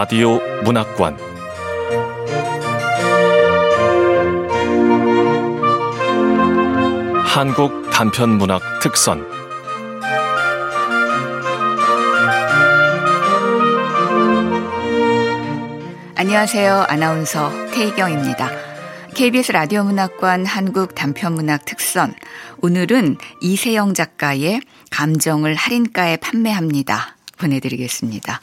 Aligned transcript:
라디오 0.00 0.38
문학관 0.62 1.18
한국 7.24 7.90
단편 7.90 8.38
문학 8.38 8.62
특선 8.80 9.26
안녕하세요. 16.14 16.86
아나운서 16.88 17.50
태희경입니다. 17.72 18.50
KBS 19.16 19.50
라디오 19.50 19.82
문학관 19.82 20.46
한국 20.46 20.94
단편 20.94 21.34
문학 21.34 21.64
특선. 21.64 22.14
오늘은 22.62 23.16
이세영 23.40 23.94
작가의 23.94 24.60
감정을 24.92 25.56
할인가에 25.56 26.18
판매합니다. 26.18 27.16
보내드리겠습니다. 27.38 28.38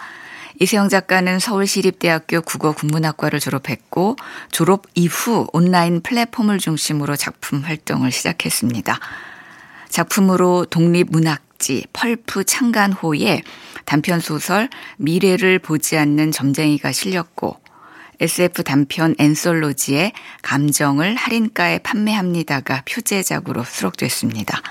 이세영 0.60 0.88
작가는 0.88 1.40
서울시립대학교 1.40 2.42
국어국문학과를 2.42 3.40
졸업했고 3.40 4.16
졸업 4.52 4.84
이후 4.96 5.48
온라인 5.52 6.02
플랫폼을 6.02 6.60
중심으로 6.60 7.18
작품 7.18 7.60
활동을 7.62 8.12
시작했습니다. 8.12 8.98
작품으로 9.90 10.66
독립문학지 10.66 11.88
펄프 11.92 12.46
창간호에 12.46 13.42
단편소설 13.84 14.70
미래를 14.98 15.60
보지 15.60 15.98
않는 15.98 16.32
점쟁이가 16.32 16.92
실렸고 16.92 17.60
SF 18.22 18.64
단편 18.64 19.14
앤솔로지의 19.18 20.14
감정을 20.42 21.16
할인가에 21.16 21.80
판매합니다가 21.80 22.84
표제작으로 22.86 23.66
수록됐습니다. 23.66 24.62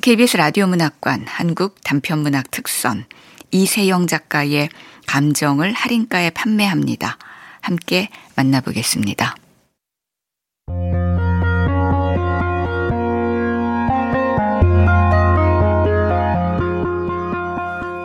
KBS 0.00 0.38
라디오 0.38 0.66
문학관 0.66 1.26
한국 1.26 1.82
단편문학 1.84 2.50
특선 2.50 3.04
이세영 3.50 4.06
작가의 4.06 4.68
감정을 5.06 5.72
할인가에 5.72 6.30
판매합니다. 6.30 7.18
함께 7.60 8.08
만나보겠습니다. 8.36 9.34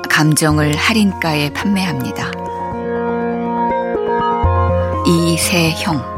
감정을 0.09 0.75
할인가에 0.77 1.51
판매합니다. 1.51 2.31
이세형 5.05 6.13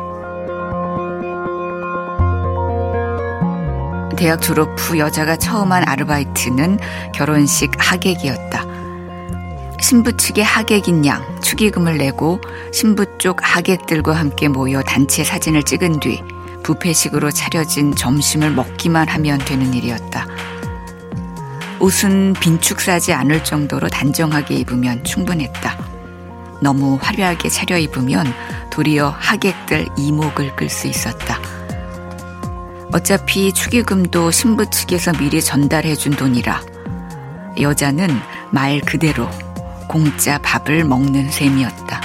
대학 4.15 4.41
졸업 4.41 4.75
후 4.77 4.97
여자가 4.97 5.37
처음 5.37 5.71
한 5.71 5.87
아르바이트는 5.87 6.77
결혼식 7.13 7.71
하객이었다. 7.77 8.74
신부 9.79 10.15
측의 10.15 10.43
하객인 10.43 11.05
양 11.05 11.39
축의금을 11.41 11.97
내고 11.97 12.39
신부 12.71 13.05
쪽 13.17 13.37
하객들과 13.41 14.13
함께 14.13 14.47
모여 14.47 14.81
단체 14.81 15.23
사진을 15.23 15.63
찍은 15.63 15.99
뒤 15.99 16.21
부페식으로 16.63 17.31
차려진 17.31 17.93
점심을 17.95 18.51
먹기만 18.51 19.07
하면 19.07 19.37
되는 19.39 19.73
일이었다. 19.73 20.27
옷은 21.79 22.33
빈축사지 22.39 23.13
않을 23.13 23.43
정도로 23.43 23.89
단정하게 23.89 24.55
입으면 24.55 25.03
충분했다. 25.03 25.77
너무 26.61 26.97
화려하게 26.99 27.49
차려 27.49 27.77
입으면 27.77 28.25
도리어 28.71 29.09
하객들 29.09 29.87
이목을 29.97 30.55
끌 30.55 30.69
수 30.69 30.87
있었다. 30.87 31.39
어차피 32.91 33.51
축의금도 33.51 34.31
신부 34.31 34.67
측에서 34.69 35.11
미리 35.13 35.41
전달해준 35.41 36.13
돈이라 36.13 36.61
여자는 37.59 38.09
말 38.51 38.79
그대로 38.81 39.29
공짜 39.87 40.37
밥을 40.39 40.83
먹는 40.83 41.29
셈이었다. 41.29 42.01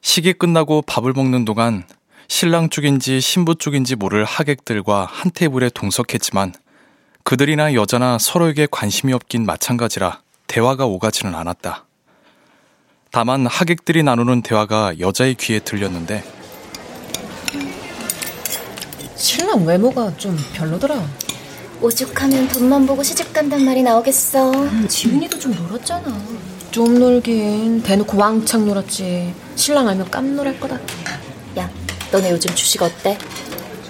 식이 0.00 0.32
끝나고 0.34 0.82
밥을 0.82 1.12
먹는 1.12 1.44
동안 1.44 1.84
신랑 2.28 2.70
쪽인지 2.70 3.20
신부 3.20 3.54
쪽인지 3.54 3.96
모를 3.96 4.24
하객들과 4.24 5.06
한 5.10 5.30
테이블에 5.32 5.70
동석했지만 5.70 6.54
그들이나 7.24 7.74
여자나 7.74 8.18
서로에게 8.18 8.68
관심이 8.70 9.12
없긴 9.12 9.44
마찬가지라 9.44 10.20
대화가 10.46 10.86
오가지는 10.86 11.34
않았다. 11.34 11.86
다만 13.10 13.46
하객들이 13.46 14.02
나누는 14.02 14.42
대화가 14.42 14.98
여자의 14.98 15.34
귀에 15.34 15.60
들렸는데 15.60 16.37
신랑 19.18 19.66
외모가 19.66 20.12
좀 20.16 20.38
별로더라. 20.54 20.94
오죽하면 21.80 22.48
돈만 22.48 22.86
보고 22.86 23.02
시집 23.02 23.32
간단 23.32 23.64
말이 23.64 23.82
나오겠어. 23.82 24.52
음, 24.52 24.86
지은이도 24.88 25.38
좀 25.38 25.52
놀았잖아. 25.54 26.16
좀 26.70 26.98
놀긴 26.98 27.82
대놓고 27.82 28.16
왕창 28.16 28.64
놀았지. 28.66 29.34
신랑 29.56 29.88
알면 29.88 30.10
깜놀할 30.10 30.58
거다. 30.60 30.78
야, 31.58 31.68
너네 32.12 32.30
요즘 32.30 32.54
주식 32.54 32.80
어때? 32.80 33.18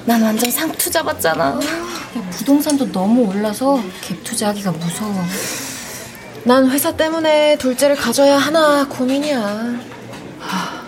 난 0.07 0.23
완전 0.23 0.51
상투 0.51 0.91
잡았잖아. 0.91 1.61
야, 1.61 2.31
부동산도 2.31 2.91
너무 2.91 3.29
올라서 3.29 3.83
갭 4.03 4.25
투자하기가 4.25 4.73
무서워. 4.73 5.15
난 6.45 6.71
회사 6.71 6.97
때문에 6.97 7.59
둘째를 7.59 7.97
가져야 7.97 8.39
하나 8.39 8.87
고민이야. 8.89 9.41
하, 10.39 10.83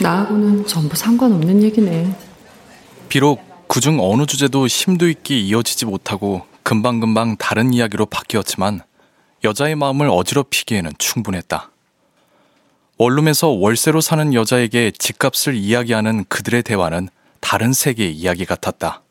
나하고는 0.00 0.66
전부 0.68 0.94
상관없는 0.94 1.62
얘기네. 1.64 2.14
비록 3.08 3.43
그중 3.74 3.98
어느 4.00 4.24
주제도 4.24 4.68
심도 4.68 5.08
있게 5.08 5.36
이어지지 5.36 5.86
못하고 5.86 6.46
금방금방 6.62 7.38
다른 7.38 7.74
이야기로 7.74 8.06
바뀌었지만 8.06 8.82
여자의 9.42 9.74
마음을 9.74 10.08
어지럽히기에는 10.10 10.92
충분했다. 10.96 11.72
원룸에서 12.98 13.48
월세로 13.48 14.00
사는 14.00 14.32
여자에게 14.32 14.92
집값을 14.92 15.56
이야기하는 15.56 16.24
그들의 16.28 16.62
대화는 16.62 17.08
다른 17.40 17.72
세계의 17.72 18.14
이야기 18.14 18.44
같았다. 18.44 19.02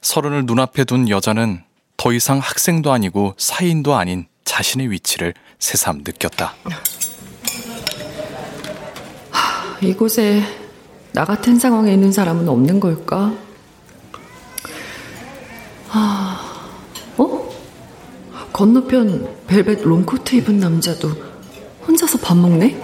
서른을 0.00 0.46
눈앞에 0.46 0.84
둔 0.84 1.10
여자는 1.10 1.64
더 1.98 2.14
이상 2.14 2.38
학생도 2.38 2.92
아니고 2.92 3.34
사인도 3.36 3.94
아닌 3.94 4.26
자신의 4.46 4.90
위치를 4.90 5.34
새삼 5.58 5.98
느꼈다. 5.98 6.54
하, 9.30 9.78
이곳에 9.82 10.63
나 11.14 11.24
같은 11.24 11.60
상황에 11.60 11.92
있는 11.92 12.10
사람은 12.10 12.48
없는 12.48 12.80
걸까? 12.80 13.32
아, 15.90 16.68
어? 17.16 17.48
건너편 18.52 19.46
벨벳 19.46 19.82
롱코트 19.82 20.34
입은 20.34 20.58
남자도 20.58 21.08
혼자서 21.86 22.18
밥 22.18 22.36
먹네? 22.36 22.80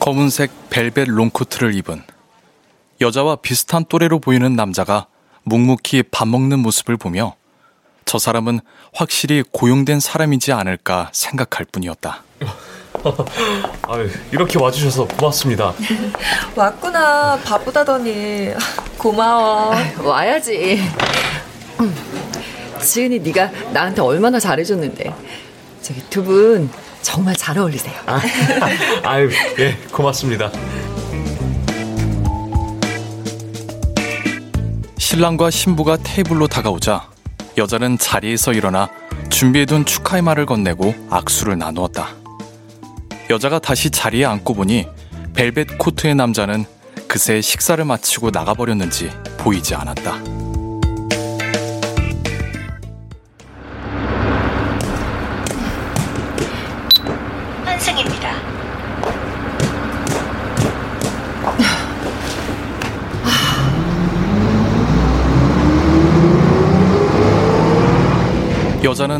검은색 0.00 0.50
벨벳 0.68 1.08
롱코트를 1.08 1.76
입은 1.76 2.02
여자와 3.00 3.36
비슷한 3.36 3.84
또래로 3.88 4.18
보이는 4.18 4.52
남자가 4.56 5.06
묵묵히 5.44 6.02
밥 6.10 6.26
먹는 6.26 6.58
모습을 6.58 6.96
보며 6.96 7.36
저 8.12 8.18
사람은 8.18 8.60
확실히 8.92 9.42
고용된 9.52 9.98
사람이지 9.98 10.52
않을까 10.52 11.08
생각할 11.14 11.64
뿐이었다. 11.72 12.22
아유, 13.88 14.10
이렇게 14.30 14.58
와주셔서 14.58 15.06
고맙습니다. 15.08 15.72
왔구나. 16.54 17.38
바쁘다더니. 17.42 18.50
고마워. 18.98 19.74
와야지. 20.04 20.82
지은이 22.82 23.20
네가 23.20 23.50
나한테 23.72 24.02
얼마나 24.02 24.38
잘해줬는데. 24.38 25.14
저기 25.80 26.02
두 26.10 26.22
분 26.22 26.68
정말 27.00 27.34
잘 27.34 27.56
어울리세요. 27.56 27.94
아, 28.04 28.20
아유, 29.08 29.30
예, 29.58 29.74
고맙습니다. 29.90 30.52
신랑과 34.98 35.50
신부가 35.50 35.96
테이블로 35.96 36.46
다가오자 36.48 37.11
여자는 37.56 37.98
자리에서 37.98 38.52
일어나 38.52 38.88
준비해둔 39.30 39.84
축하의 39.84 40.22
말을 40.22 40.46
건네고 40.46 40.94
악수를 41.10 41.58
나누었다. 41.58 42.08
여자가 43.30 43.58
다시 43.58 43.90
자리에 43.90 44.24
앉고 44.24 44.54
보니 44.54 44.86
벨벳 45.34 45.78
코트의 45.78 46.14
남자는 46.14 46.64
그새 47.08 47.40
식사를 47.40 47.82
마치고 47.84 48.30
나가버렸는지 48.30 49.10
보이지 49.38 49.74
않았다. 49.74 50.41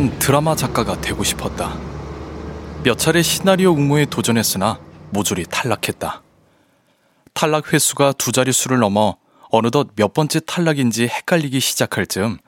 여자는 0.02 0.18
드라마 0.18 0.56
작가가 0.56 1.00
되고 1.00 1.22
싶었다. 1.22 1.78
몇 2.82 2.98
차례 2.98 3.22
시나리오 3.22 3.74
응모에 3.74 4.06
도전했으나 4.06 4.80
모조리 5.10 5.44
탈락했다. 5.44 6.22
탈락 7.34 7.72
횟수가 7.72 8.12
두 8.12 8.32
자릿수를 8.32 8.78
넘어 8.80 9.16
어느덧 9.50 9.90
몇 9.94 10.12
번째 10.12 10.40
탈락인지 10.40 11.06
헷갈리기 11.06 11.60
시작할 11.60 12.06
즈음 12.06 12.38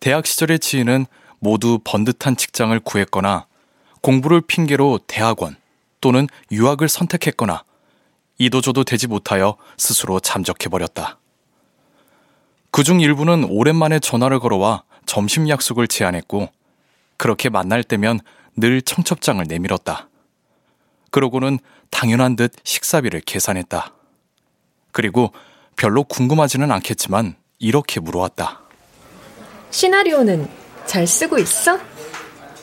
대학 0.00 0.26
시절의 0.26 0.58
지인은 0.58 1.06
모두 1.38 1.78
번듯한 1.84 2.36
직장을 2.36 2.78
구했거나 2.80 3.46
공부를 4.00 4.40
핑계로 4.40 5.00
대학원 5.06 5.56
또는 6.00 6.28
유학을 6.50 6.88
선택했거나 6.88 7.64
이도저도 8.38 8.84
되지 8.84 9.06
못하여 9.06 9.56
스스로 9.76 10.20
잠적해버렸다. 10.20 11.18
그중 12.70 13.00
일부는 13.00 13.44
오랜만에 13.44 13.98
전화를 13.98 14.38
걸어와 14.40 14.84
점심 15.04 15.48
약속을 15.48 15.88
제안했고 15.88 16.55
그렇게 17.16 17.48
만날 17.48 17.82
때면 17.82 18.20
늘 18.56 18.82
청첩장을 18.82 19.44
내밀었다. 19.46 20.08
그러고는 21.10 21.58
당연한 21.90 22.36
듯 22.36 22.52
식사비를 22.64 23.20
계산했다. 23.20 23.92
그리고 24.92 25.32
별로 25.76 26.04
궁금하지는 26.04 26.70
않겠지만 26.72 27.36
이렇게 27.58 28.00
물어왔다. 28.00 28.60
시나리오는 29.70 30.48
잘 30.86 31.06
쓰고 31.06 31.38
있어? 31.38 31.78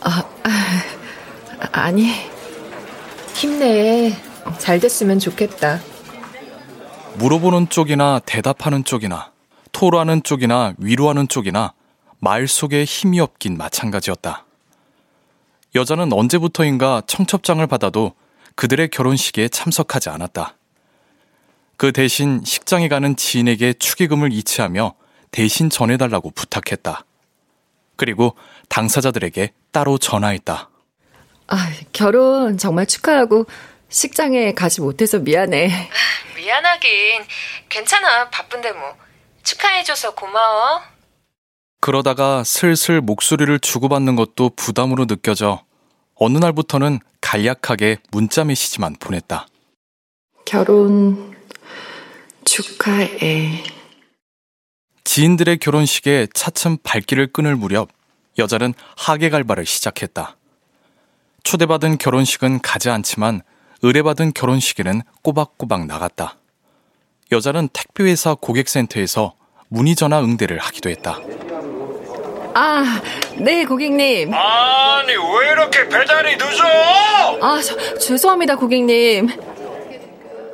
아, 0.01 0.23
아 0.43 1.69
아니. 1.71 2.11
힘내. 3.35 4.15
잘 4.57 4.79
됐으면 4.79 5.19
좋겠다. 5.19 5.79
물어보는 7.15 7.69
쪽이나 7.69 8.19
대답하는 8.25 8.83
쪽이나 8.83 9.31
토로하는 9.71 10.23
쪽이나 10.23 10.73
위로하는 10.77 11.27
쪽이나 11.27 11.73
말 12.23 12.47
속에 12.47 12.85
힘이 12.85 13.19
없긴 13.19 13.57
마찬가지였다. 13.57 14.45
여자는 15.75 16.13
언제부터인가 16.13 17.01
청첩장을 17.05 17.67
받아도 17.67 18.13
그들의 18.55 18.87
결혼식에 18.87 19.49
참석하지 19.49 20.07
않았다. 20.09 20.55
그 21.75 21.91
대신 21.91 22.41
식장에 22.45 22.87
가는 22.87 23.17
지인에게 23.17 23.73
축의금을 23.73 24.31
이체하며 24.31 24.93
대신 25.31 25.69
전해달라고 25.69 26.31
부탁했다. 26.31 27.03
그리고 27.97 28.37
당사자들에게 28.69 29.51
따로 29.71 29.97
전화했다. 29.97 30.69
아, 31.47 31.71
결혼 31.91 32.57
정말 32.57 32.85
축하하고 32.85 33.47
식장에 33.89 34.53
가지 34.53 34.79
못해서 34.79 35.19
미안해. 35.19 35.67
아, 35.69 36.35
미안하긴. 36.37 37.25
괜찮아. 37.67 38.29
바쁜데 38.29 38.71
뭐. 38.71 38.95
축하해줘서 39.43 40.15
고마워. 40.15 40.92
그러다가 41.83 42.45
슬슬 42.45 43.01
목소리를 43.01 43.59
주고받는 43.59 44.15
것도 44.15 44.51
부담으로 44.55 45.05
느껴져 45.05 45.65
어느 46.15 46.37
날부터는 46.37 46.99
간략하게 47.19 47.97
문자 48.09 48.45
메시지만 48.45 48.95
보냈다. 48.97 49.47
결혼 50.45 51.35
축하해. 52.45 53.65
지인들의 55.03 55.57
결혼식에 55.57 56.27
차츰 56.33 56.77
발길을 56.81 57.33
끊을 57.33 57.57
무렵 57.57 57.89
여자는 58.37 58.73
하객 58.95 59.33
알바를 59.33 59.65
시작했다. 59.65 60.37
초대받은 61.43 61.97
결혼식은 61.97 62.61
가지 62.61 62.91
않지만 62.91 63.41
의뢰받은 63.81 64.31
결혼식에는 64.31 65.01
꼬박꼬박 65.21 65.87
나갔다. 65.87 66.37
여자는 67.33 67.67
택배회사 67.73 68.35
고객센터에서 68.35 69.33
문의 69.67 69.97
전화 69.97 70.23
응대를 70.23 70.59
하기도 70.59 70.89
했다. 70.89 71.19
아, 72.55 73.01
네, 73.37 73.65
고객님. 73.65 74.31
아니, 74.33 75.11
왜 75.13 75.51
이렇게 75.51 75.87
배달이 75.87 76.37
늦어? 76.37 77.39
아, 77.41 77.61
저, 77.61 77.97
죄송합니다, 77.97 78.55
고객님. 78.55 79.29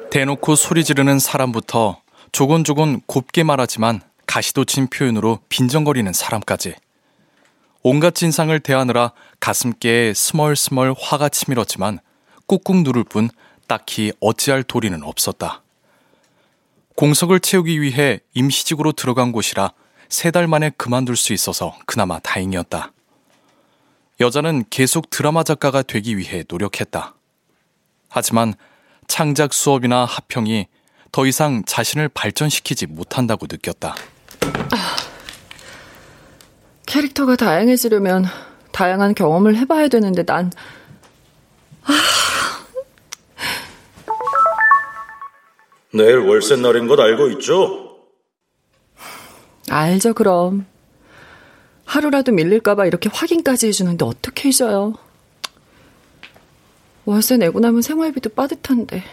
대놓고 0.09 0.55
소리 0.55 0.83
지르는 0.83 1.19
사람부터 1.19 2.01
조곤조곤 2.31 3.01
곱게 3.05 3.43
말하지만 3.43 4.01
가시도친 4.25 4.87
표현으로 4.87 5.39
빈정거리는 5.49 6.11
사람까지. 6.13 6.75
온갖 7.83 8.15
진상을 8.15 8.57
대하느라 8.59 9.11
가슴께에 9.39 10.13
스멀스멀 10.13 10.95
화가 10.99 11.29
치밀었지만 11.29 11.99
꾹꾹 12.47 12.81
누를 12.83 13.03
뿐 13.03 13.29
딱히 13.67 14.11
어찌할 14.19 14.63
도리는 14.63 15.01
없었다. 15.03 15.61
공석을 16.95 17.39
채우기 17.39 17.81
위해 17.81 18.19
임시직으로 18.33 18.91
들어간 18.91 19.31
곳이라 19.31 19.71
세 20.09 20.31
달 20.31 20.47
만에 20.47 20.71
그만둘 20.75 21.15
수 21.15 21.33
있어서 21.33 21.77
그나마 21.85 22.19
다행이었다. 22.19 22.91
여자는 24.19 24.65
계속 24.69 25.09
드라마 25.09 25.43
작가가 25.43 25.81
되기 25.81 26.17
위해 26.17 26.43
노력했다. 26.47 27.15
하지만 28.09 28.53
창작 29.07 29.53
수업이나 29.53 30.05
합평이 30.05 30.67
더 31.11 31.25
이상 31.25 31.63
자신을 31.65 32.09
발전시키지 32.09 32.87
못한다고 32.87 33.47
느꼈다. 33.49 33.95
아, 34.71 34.95
캐릭터가 36.85 37.35
다양해지려면 37.35 38.25
다양한 38.71 39.15
경험을 39.15 39.55
해봐야 39.57 39.87
되는데 39.87 40.23
난 40.23 40.51
아, 41.83 41.93
내일 45.93 46.17
월세 46.19 46.55
날인 46.55 46.87
것 46.87 46.99
알고 46.99 47.29
있죠? 47.31 47.88
알죠, 49.69 50.13
그럼. 50.13 50.65
하루라도 51.85 52.31
밀릴까봐 52.31 52.85
이렇게 52.85 53.09
확인까지 53.11 53.67
해주는데 53.67 54.05
어떻게 54.05 54.49
잊어요? 54.49 54.93
월세 57.05 57.37
내고 57.37 57.59
나면 57.59 57.81
생활비도 57.81 58.31
빠듯한데. 58.31 59.03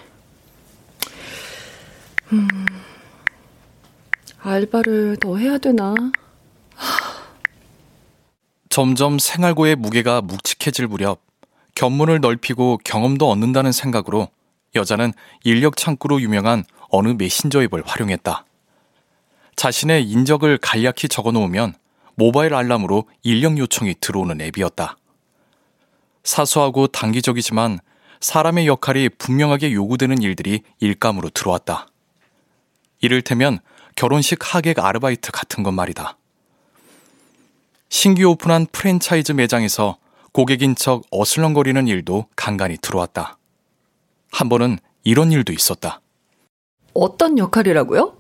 음, 2.33 2.49
알바를 4.41 5.17
더 5.21 5.37
해야 5.37 5.59
되나? 5.59 5.95
점점 8.69 9.19
생활고의 9.19 9.77
무게가 9.77 10.21
묵직해질 10.21 10.87
무렵 10.87 11.21
견문을 11.75 12.21
넓히고 12.21 12.81
경험도 12.85 13.31
얻는다는 13.31 13.73
생각으로 13.73 14.29
여자는 14.75 15.13
인력 15.45 15.77
창구로 15.77 16.21
유명한 16.21 16.65
어느 16.89 17.09
메신저 17.09 17.63
앱을 17.63 17.83
활용했다. 17.87 18.46
자신의 19.57 20.05
인적을 20.11 20.59
간략히 20.59 21.09
적어 21.09 21.33
놓으면 21.33 21.75
모바일 22.15 22.55
알람으로 22.55 23.09
인력 23.23 23.59
요청이 23.59 23.97
들어오는 24.01 24.41
앱이었다. 24.41 24.97
사소하고 26.25 26.87
단기적이지만 26.89 27.81
사람의 28.21 28.67
역할이 28.67 29.09
분명하게 29.11 29.73
요구되는 29.73 30.23
일들이 30.23 30.63
일감으로 30.81 31.31
들어왔다. 31.31 31.89
이를테면 33.01 33.61
결혼식 33.95 34.39
하객 34.55 34.79
아르바이트 34.79 35.33
같은 35.33 35.63
것 35.63 35.73
말이다. 35.73 36.17
신규 37.89 38.25
오픈한 38.25 38.67
프랜차이즈 38.73 39.33
매장에서 39.33 39.99
고객인 40.33 40.75
척 40.75 41.03
어슬렁거리는 41.11 41.89
일도 41.89 42.27
간간히 42.37 42.77
들어왔다. 42.77 43.39
한 44.31 44.49
번은 44.49 44.79
이런 45.05 45.33
일도 45.33 45.53
있었다. 45.53 46.01
어떤 46.93 47.39
역할이라고요? 47.39 48.16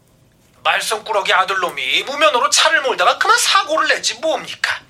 말썽꾸러기 0.66 1.32
아들놈이 1.32 2.02
무면으로 2.02 2.50
차를 2.50 2.82
몰다가 2.82 3.18
그만 3.18 3.38
사고를 3.38 3.86
냈지 3.88 4.14
뭡니까? 4.14 4.80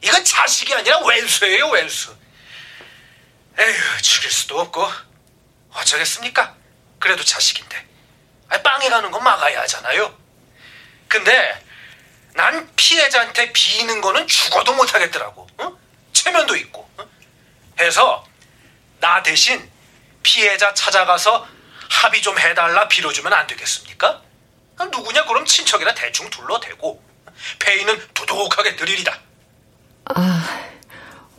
이건 0.00 0.24
자식이 0.24 0.72
아니라 0.72 1.00
왼수예요 1.04 1.70
왼수. 1.70 2.16
에휴 3.58 4.02
죽일 4.02 4.30
수도 4.30 4.60
없고 4.60 4.88
어쩌겠습니까? 5.72 6.54
그래도 7.00 7.24
자식인데 7.24 7.86
빵에 8.62 8.88
가는 8.88 9.10
건 9.10 9.24
막아야 9.24 9.62
하잖아요. 9.62 10.16
근데 11.08 11.66
난 12.34 12.70
피해자한테 12.76 13.52
비는 13.52 14.00
거는 14.00 14.28
죽어도 14.28 14.72
못하겠더라고. 14.74 15.48
응? 15.60 15.76
체면도 16.12 16.54
있고. 16.56 16.88
응? 17.00 17.10
해서 17.80 18.24
나 19.00 19.22
대신 19.24 19.68
피해자 20.22 20.72
찾아가서 20.74 21.48
합의 21.90 22.22
좀 22.22 22.38
해달라 22.38 22.86
빌어주면 22.86 23.32
안 23.32 23.46
되겠습니까? 23.48 24.27
누구냐 24.86 25.24
그럼 25.26 25.44
친척이나 25.44 25.94
대충 25.94 26.28
둘러대고 26.30 27.00
페이는 27.58 27.94
도둑하게 28.14 28.76
드리리다. 28.76 29.12
아, 30.06 30.44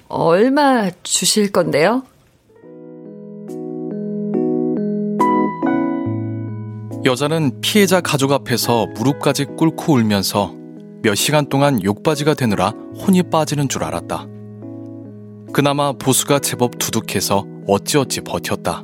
얼마 0.08 0.90
주실 1.04 1.52
건데요? 1.52 2.04
여자는 7.06 7.62
피해자 7.62 8.02
가족 8.02 8.34
앞에서 8.34 8.86
무릎까지 8.88 9.46
꿇고 9.46 9.94
울면서 9.94 10.54
몇 11.02 11.16
시간 11.16 11.48
동안 11.48 11.82
욕바지가 11.82 12.34
되느라 12.34 12.74
혼이 12.98 13.24
빠지는 13.24 13.70
줄 13.70 13.86
알았다. 13.86 14.26
그나마 15.54 15.94
보수가 15.94 16.40
제법 16.40 16.78
두둑해서 16.78 17.46
어찌어찌 17.68 18.22
버텼다. 18.22 18.84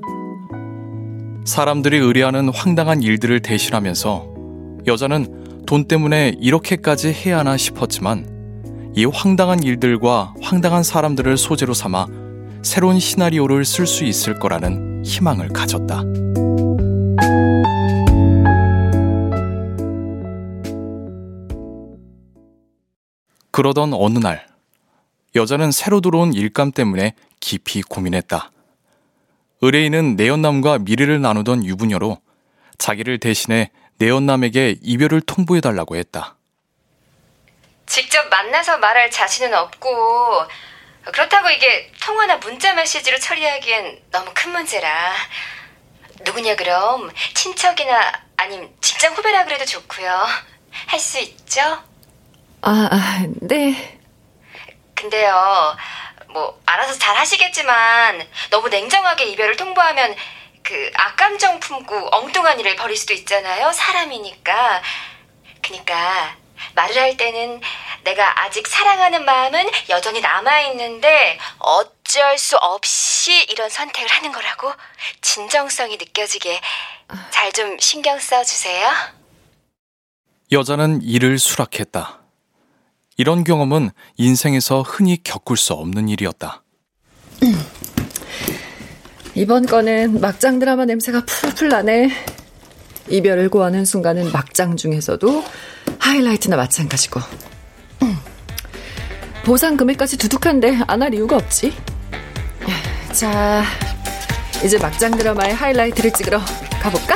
사람들이 1.45 1.97
의뢰하는 1.97 2.49
황당한 2.49 3.03
일들을 3.03 3.41
대신하면서 3.41 4.34
여자는 4.87 5.63
돈 5.65 5.87
때문에 5.87 6.35
이렇게까지 6.39 7.11
해야 7.11 7.39
하나 7.39 7.57
싶었지만 7.57 8.93
이 8.95 9.05
황당한 9.05 9.63
일들과 9.63 10.33
황당한 10.41 10.83
사람들을 10.83 11.37
소재로 11.37 11.73
삼아 11.73 12.07
새로운 12.61 12.99
시나리오를 12.99 13.65
쓸 13.65 13.87
수 13.87 14.05
있을 14.05 14.39
거라는 14.39 15.03
희망을 15.03 15.49
가졌다. 15.49 16.03
그러던 23.51 23.93
어느 23.93 24.19
날, 24.19 24.45
여자는 25.35 25.71
새로 25.71 26.01
들어온 26.01 26.33
일감 26.33 26.71
때문에 26.71 27.13
깊이 27.39 27.81
고민했다. 27.81 28.51
의뢰인은 29.61 30.15
내연남과 30.17 30.79
미래를 30.79 31.21
나누던 31.21 31.63
유부녀로 31.63 32.17
자기를 32.77 33.19
대신해 33.19 33.71
내연남에게 33.97 34.75
이별을 34.81 35.21
통보해달라고 35.21 35.95
했다. 35.95 36.35
직접 37.85 38.27
만나서 38.29 38.77
말할 38.79 39.11
자신은 39.11 39.53
없고, 39.53 40.45
그렇다고 41.11 41.49
이게 41.49 41.91
통화나 42.01 42.37
문자 42.37 42.73
메시지로 42.73 43.19
처리하기엔 43.19 44.03
너무 44.11 44.31
큰 44.33 44.51
문제라. 44.51 45.13
누구냐 46.21 46.55
그럼 46.55 47.11
친척이나 47.35 48.11
아님 48.37 48.73
직장 48.81 49.13
후배라 49.13 49.45
그래도 49.45 49.65
좋고요. 49.65 50.25
할 50.87 50.99
수 50.99 51.19
있죠? 51.19 51.61
아, 52.61 52.89
아, 52.91 53.25
네. 53.41 53.99
근데요, 54.95 55.77
뭐 56.29 56.59
알아서 56.65 56.97
잘 56.97 57.15
하시겠지만 57.15 58.25
너무 58.49 58.67
냉정하게 58.69 59.25
이별을 59.25 59.55
통보하면 59.55 60.15
그 60.65 60.89
악감정 60.95 61.59
품고 61.59 62.09
엉뚱한 62.11 62.59
일을 62.59 62.75
벌일 62.75 62.97
수도 62.97 63.13
있잖아요. 63.13 63.71
사람이니까. 63.71 64.81
그니까 65.61 66.35
말을 66.73 66.97
할 66.97 67.17
때는 67.17 67.61
내가 68.03 68.43
아직 68.43 68.67
사랑하는 68.67 69.25
마음은 69.25 69.69
여전히 69.89 70.21
남아있는데 70.21 71.37
어쩔 71.59 72.37
수 72.37 72.55
없이 72.57 73.43
이런 73.49 73.69
선택을 73.69 74.09
하는 74.09 74.31
거라고 74.31 74.73
진정성이 75.21 75.97
느껴지게 75.97 76.59
잘 77.31 77.51
좀 77.51 77.77
신경 77.79 78.19
써주세요. 78.19 78.91
여자는 80.51 81.01
이를 81.03 81.37
수락했다. 81.39 82.19
이런 83.17 83.43
경험은 83.43 83.91
인생에서 84.17 84.81
흔히 84.81 85.21
겪을 85.23 85.55
수 85.57 85.73
없는 85.73 86.09
일이었다. 86.09 86.63
이번 89.35 89.65
건은 89.65 90.21
막장 90.21 90.59
드라마 90.59 90.85
냄새가 90.85 91.25
풀풀 91.25 91.69
나네. 91.69 92.09
이별을 93.09 93.49
고하는 93.49 93.85
순간은 93.85 94.31
막장 94.31 94.77
중에서도 94.77 95.43
하이라이트나 95.99 96.55
마찬가지고. 96.55 97.19
보상 99.43 99.77
금액까지 99.77 100.17
두둑한데 100.17 100.79
안 100.87 101.01
할 101.03 101.13
이유가 101.13 101.35
없지. 101.35 101.73
자, 103.11 103.63
이제 104.63 104.77
막장 104.79 105.15
드라마의 105.15 105.53
하이라이트를 105.53 106.11
찍으러 106.13 106.39
가볼까? 106.81 107.15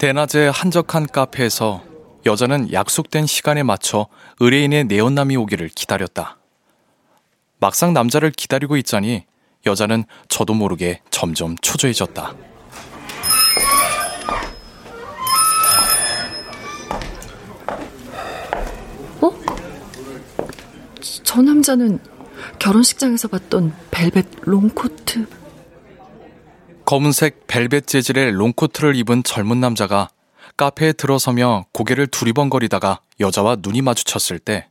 대낮에 0.00 0.48
한적한 0.48 1.08
카페에서 1.08 1.84
여자는 2.24 2.72
약속된 2.72 3.26
시간에 3.26 3.62
맞춰 3.62 4.06
의뢰인의 4.40 4.84
내연남이 4.84 5.36
오기를 5.36 5.68
기다렸다. 5.68 6.38
막상 7.58 7.92
남자를 7.92 8.30
기다리고 8.30 8.78
있자니 8.78 9.26
여자는 9.66 10.04
저도 10.28 10.54
모르게 10.54 11.02
점점 11.10 11.54
초조해졌다. 11.58 12.34
어? 19.20 19.30
저 21.24 21.42
남자는 21.42 21.98
결혼식장에서 22.58 23.28
봤던 23.28 23.74
벨벳 23.90 24.26
롱코트. 24.44 25.39
검은색 26.84 27.46
벨벳 27.46 27.86
재질의 27.86 28.32
롱코트를 28.32 28.96
입은 28.96 29.22
젊은 29.22 29.60
남자가 29.60 30.08
카페에 30.56 30.92
들어서며 30.92 31.66
고개를 31.72 32.08
두리번거리다가 32.08 33.00
여자와 33.20 33.58
눈이 33.60 33.82
마주쳤을 33.82 34.38
때 34.38 34.68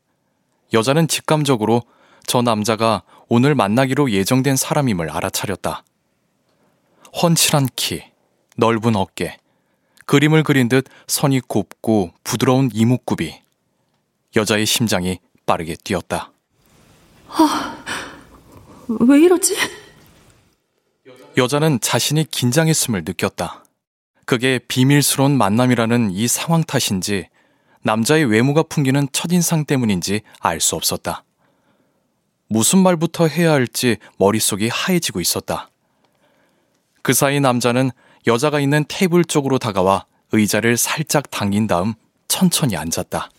여자는 0.73 1.07
직감적으로 1.07 1.83
저 2.27 2.41
남자가 2.41 3.03
오늘 3.27 3.55
만나기로 3.55 4.11
예정된 4.11 4.55
사람임을 4.55 5.09
알아차렸다. 5.09 5.83
훤칠한 7.21 7.69
키, 7.75 8.03
넓은 8.57 8.95
어깨, 8.95 9.37
그림을 10.05 10.43
그린 10.43 10.69
듯 10.69 10.85
선이 11.07 11.39
곱고 11.41 12.11
부드러운 12.23 12.69
이목구비. 12.73 13.41
여자의 14.35 14.65
심장이 14.65 15.19
빠르게 15.45 15.75
뛰었다. 15.83 16.31
아, 17.29 17.83
왜 18.87 19.21
이러지? 19.21 19.55
여자는 21.39 21.79
자신이 21.79 22.25
긴장했음을 22.29 23.03
느꼈다. 23.05 23.63
그게 24.25 24.59
비밀스러운 24.67 25.37
만남이라는 25.37 26.11
이 26.11 26.27
상황 26.27 26.63
탓인지 26.63 27.29
남자의 27.81 28.25
외모가 28.25 28.61
풍기는 28.61 29.07
첫인상 29.13 29.63
때문인지 29.63 30.21
알 30.41 30.59
수 30.59 30.75
없었다. 30.75 31.23
무슨 32.49 32.79
말부터 32.79 33.27
해야 33.27 33.53
할지 33.53 33.95
머릿속이 34.17 34.67
하얘지고 34.67 35.21
있었다. 35.21 35.69
그 37.03 37.13
사이 37.13 37.39
남자는 37.39 37.91
여자가 38.27 38.59
있는 38.59 38.83
테이블 38.89 39.23
쪽으로 39.23 39.59
다가와 39.59 40.05
의자를 40.33 40.75
살짝 40.75 41.31
당긴 41.31 41.67
다음 41.67 41.93
천천히 42.27 42.75
앉았다. 42.75 43.29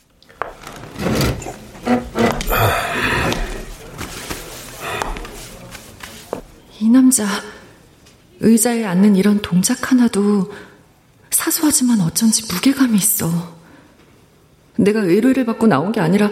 이 6.81 6.89
남자, 6.89 7.27
의자에 8.41 8.85
앉는 8.85 9.17
이런 9.17 9.41
동작 9.43 9.91
하나도 9.91 10.53
사소하지만 11.31 12.01
어쩐지 12.01 12.43
무게감이 12.53 12.97
있어. 12.97 13.59
내가 14.77 15.01
의뢰를 15.01 15.45
받고 15.45 15.67
나온 15.67 15.93
게 15.93 16.01
아니라 16.01 16.31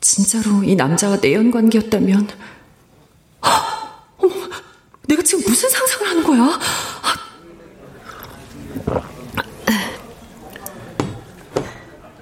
진짜로 0.00 0.62
이 0.62 0.76
남자와 0.76 1.18
내연 1.20 1.50
관계였다면 1.50 2.28
어머, 4.18 4.34
내가 5.08 5.22
지금 5.22 5.44
무슨 5.46 5.68
상상을 5.70 6.06
하는 6.08 6.22
거야? 6.24 6.58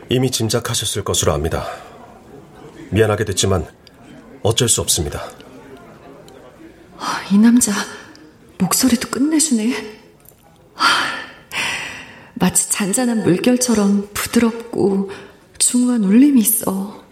이미 0.08 0.30
짐작하셨을 0.30 1.02
것으로 1.02 1.32
압니다. 1.32 1.66
미안하게 2.90 3.24
됐지만 3.24 3.66
어쩔 4.42 4.68
수 4.68 4.80
없습니다. 4.80 5.24
이 7.32 7.38
남자 7.38 7.72
목소리도 8.58 9.10
끝내주네. 9.10 9.96
마치 12.34 12.68
잔잔한 12.70 13.22
물결처럼 13.22 14.10
부드럽고 14.12 15.10
중후한 15.58 16.04
울림이 16.04 16.40
있어. 16.40 17.02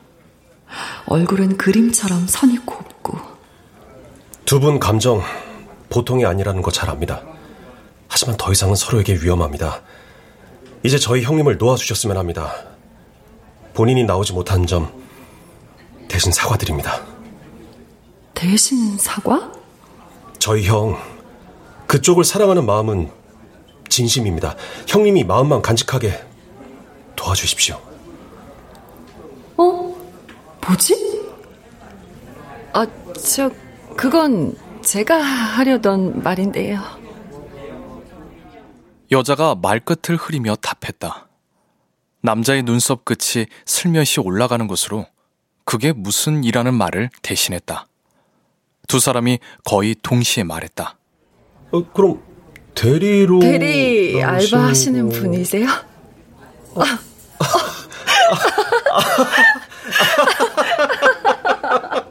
얼굴은 1.07 1.57
그림처럼 1.57 2.27
선이 2.27 2.59
곱고. 2.67 3.19
두 4.45 4.61
분 4.61 4.79
감정 4.79 5.23
보통이 5.89 6.25
아니라는 6.27 6.61
거 6.63 6.71
잘 6.71 6.91
압니다. 6.91 7.23
하지만 8.09 8.37
더 8.37 8.53
이상은 8.53 8.75
서로에게 8.75 9.15
위험합니다. 9.15 9.83
이제 10.83 10.99
저희 10.99 11.23
형님을 11.23 11.57
놓아주셨으면 11.57 12.17
합니다. 12.19 12.53
본인이 13.73 14.05
나오지 14.05 14.33
못한 14.35 14.67
점 14.67 14.93
대신 16.09 16.31
사과드립니다. 16.31 17.03
대신 18.35 18.97
사과? 18.99 19.51
저희 20.39 20.67
형 20.67 20.97
그쪽을 21.95 22.25
사랑하는 22.25 22.67
마음은 22.67 23.09
진심입니다. 23.89 24.57
형님이 24.89 25.23
마음만 25.23 25.63
간직하게 25.63 26.21
도와주십시오. 27.15 27.81
어? 29.57 29.97
뭐지? 30.67 31.23
아, 32.73 32.85
저, 33.15 33.49
그건 33.97 34.57
제가 34.83 35.17
하려던 35.17 36.25
말인데요. 36.25 36.81
여자가 39.13 39.55
말끝을 39.55 40.17
흐리며 40.17 40.57
답했다. 40.57 41.29
남자의 42.23 42.65
눈썹 42.65 43.05
끝이 43.05 43.47
슬며시 43.67 44.19
올라가는 44.19 44.67
곳으로 44.67 45.07
그게 45.65 45.93
무슨 45.93 46.43
이라는 46.43 46.75
말을 46.75 47.11
대신했다. 47.23 47.87
두 48.89 48.99
사람이 48.99 49.39
거의 49.63 49.95
동시에 50.03 50.43
말했다. 50.43 50.99
어, 51.75 51.85
그럼 51.93 52.23
대리로 52.77 53.41
대리 53.41 54.23
알바 54.23 54.59
하시는 54.59 55.09
분이세요? 55.09 55.67
어. 56.77 56.85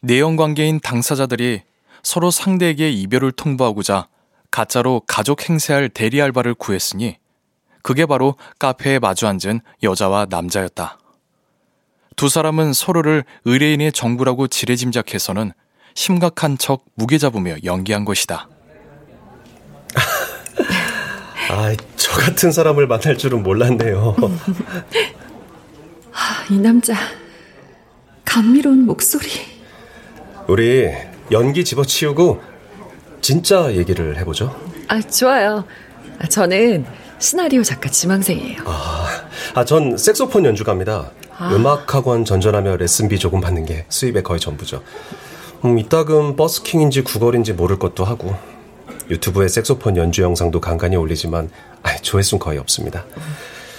내연 0.00 0.34
관계인 0.34 0.80
당사자들이 0.80 1.62
서로 2.02 2.32
상대에게 2.32 2.90
이별을 2.90 3.30
통보하고자 3.32 4.08
가짜로 4.50 5.02
가족 5.06 5.48
행세할 5.48 5.90
대리 5.90 6.20
알바를 6.20 6.54
구했으니 6.54 7.18
그게 7.82 8.04
바로 8.04 8.34
카페에 8.58 8.98
마주 8.98 9.28
앉은 9.28 9.60
여자와 9.84 10.26
남자였다. 10.28 10.98
두 12.16 12.28
사람은 12.28 12.72
서로를 12.72 13.22
의뢰인의 13.44 13.92
정부라고 13.92 14.48
지레짐작해서는 14.48 15.52
심각한 16.00 16.56
척 16.56 16.86
무게 16.94 17.18
잡으며 17.18 17.56
연기한 17.62 18.06
것이다. 18.06 18.48
아, 21.50 21.76
저 21.94 22.12
같은 22.12 22.52
사람을 22.52 22.86
만날 22.86 23.18
줄은 23.18 23.42
몰랐네요. 23.42 24.16
아, 26.10 26.46
이 26.48 26.56
남자 26.56 26.94
감미로운 28.24 28.86
목소리. 28.86 29.28
우리 30.46 30.90
연기 31.30 31.66
집어치우고 31.66 32.40
진짜 33.20 33.70
얘기를 33.74 34.16
해보죠. 34.20 34.58
아, 34.88 35.02
좋아요. 35.02 35.66
아, 36.18 36.26
저는 36.26 36.86
시나리오 37.18 37.62
작가 37.62 37.90
지망생이에요. 37.90 38.62
아, 38.64 39.06
아, 39.54 39.64
전 39.66 39.98
색소폰 39.98 40.46
연주가입니다. 40.46 41.10
아. 41.36 41.54
음악학원 41.54 42.24
전전하며 42.24 42.76
레슨비 42.76 43.18
조금 43.18 43.42
받는 43.42 43.66
게 43.66 43.84
수입의 43.90 44.22
거의 44.22 44.40
전부죠. 44.40 44.82
음, 45.64 45.78
이따금 45.78 46.36
버스킹인지 46.36 47.02
구걸인지 47.02 47.52
모를 47.52 47.78
것도 47.78 48.04
하고 48.04 48.34
유튜브에 49.10 49.48
색소폰 49.48 49.96
연주 49.96 50.22
영상도 50.22 50.60
간간히 50.60 50.96
올리지만 50.96 51.50
아, 51.82 51.96
조회수는 51.96 52.38
거의 52.38 52.58
없습니다. 52.58 53.04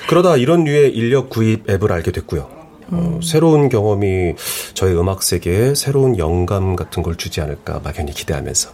그러다 0.07 0.37
이런 0.37 0.65
류의 0.65 0.91
인력 0.95 1.29
구입 1.29 1.69
앱을 1.69 1.91
알게 1.91 2.11
됐고요. 2.11 2.41
어, 2.41 2.93
음. 2.93 3.21
새로운 3.21 3.69
경험이 3.69 4.35
저의 4.73 4.97
음악 4.99 5.23
세계에 5.23 5.73
새로운 5.75 6.17
영감 6.17 6.75
같은 6.75 7.01
걸 7.01 7.15
주지 7.15 7.39
않을까 7.41 7.79
막연히 7.83 8.11
기대하면서 8.11 8.69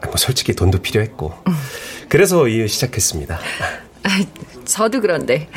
아, 0.00 0.06
뭐 0.06 0.16
솔직히 0.16 0.54
돈도 0.54 0.78
필요했고 0.78 1.32
음. 1.46 1.52
그래서 2.08 2.48
이 2.48 2.66
시작했습니다. 2.66 3.38
아, 4.02 4.08
저도 4.64 5.00
그런데 5.00 5.48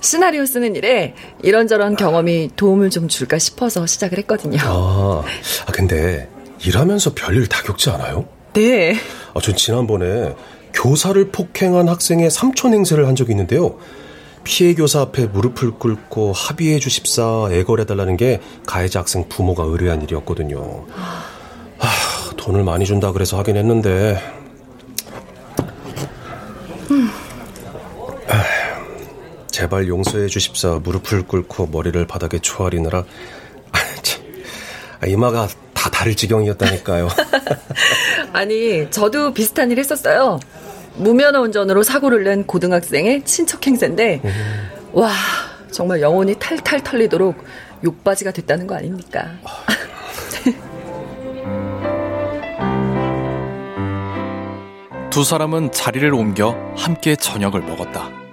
시나리오 0.00 0.46
쓰는 0.46 0.76
일에 0.76 1.14
이런저런 1.42 1.96
경험이 1.96 2.50
도움을 2.56 2.90
좀 2.90 3.08
줄까 3.08 3.38
싶어서 3.38 3.86
시작을 3.86 4.18
했거든요. 4.18 4.58
아, 4.62 5.22
아 5.66 5.72
근데 5.72 6.28
일하면서 6.64 7.14
별일 7.14 7.46
다 7.46 7.62
겪지 7.62 7.90
않아요? 7.90 8.26
네. 8.52 8.96
아, 9.34 9.40
전 9.40 9.56
지난번에 9.56 10.34
교사를 10.72 11.30
폭행한 11.30 11.88
학생의 11.88 12.30
삼촌 12.30 12.74
행세를 12.74 13.06
한 13.06 13.16
적이 13.16 13.32
있는데요. 13.32 13.78
피해 14.44 14.74
교사 14.74 15.00
앞에 15.02 15.26
무릎을 15.26 15.72
꿇고 15.72 16.32
합의해 16.32 16.78
주십사 16.78 17.48
애걸해달라는 17.50 18.16
게 18.16 18.40
가해자 18.66 19.00
학생 19.00 19.28
부모가 19.28 19.64
의뢰한 19.64 20.02
일이었거든요. 20.02 20.86
아, 21.78 22.30
돈을 22.36 22.64
많이 22.64 22.86
준다 22.86 23.12
그래서 23.12 23.38
하긴 23.38 23.56
했는데. 23.56 24.18
음. 26.90 27.10
제발 29.58 29.88
용서해 29.88 30.28
주십사 30.28 30.78
무릎을 30.84 31.24
꿇고 31.24 31.66
머리를 31.66 32.06
바닥에 32.06 32.38
초아리느라 32.38 32.98
아, 33.72 33.78
아, 35.00 35.06
이마가 35.08 35.48
다 35.74 35.90
다를 35.90 36.14
지경이었다니까요. 36.14 37.08
아니 38.32 38.88
저도 38.92 39.34
비슷한 39.34 39.72
일 39.72 39.80
했었어요. 39.80 40.38
무면허 40.94 41.40
운전으로 41.40 41.82
사고를 41.82 42.22
낸 42.22 42.46
고등학생의 42.46 43.24
친척 43.24 43.66
행세인데 43.66 44.20
음. 44.24 44.70
와 44.92 45.10
정말 45.72 46.02
영혼이 46.02 46.36
탈탈 46.38 46.84
털리도록 46.84 47.42
욕바지가 47.82 48.30
됐다는 48.30 48.68
거 48.68 48.76
아닙니까? 48.76 49.26
두 55.10 55.24
사람은 55.24 55.72
자리를 55.72 56.14
옮겨 56.14 56.54
함께 56.76 57.16
저녁을 57.16 57.62
먹었다. 57.62 58.27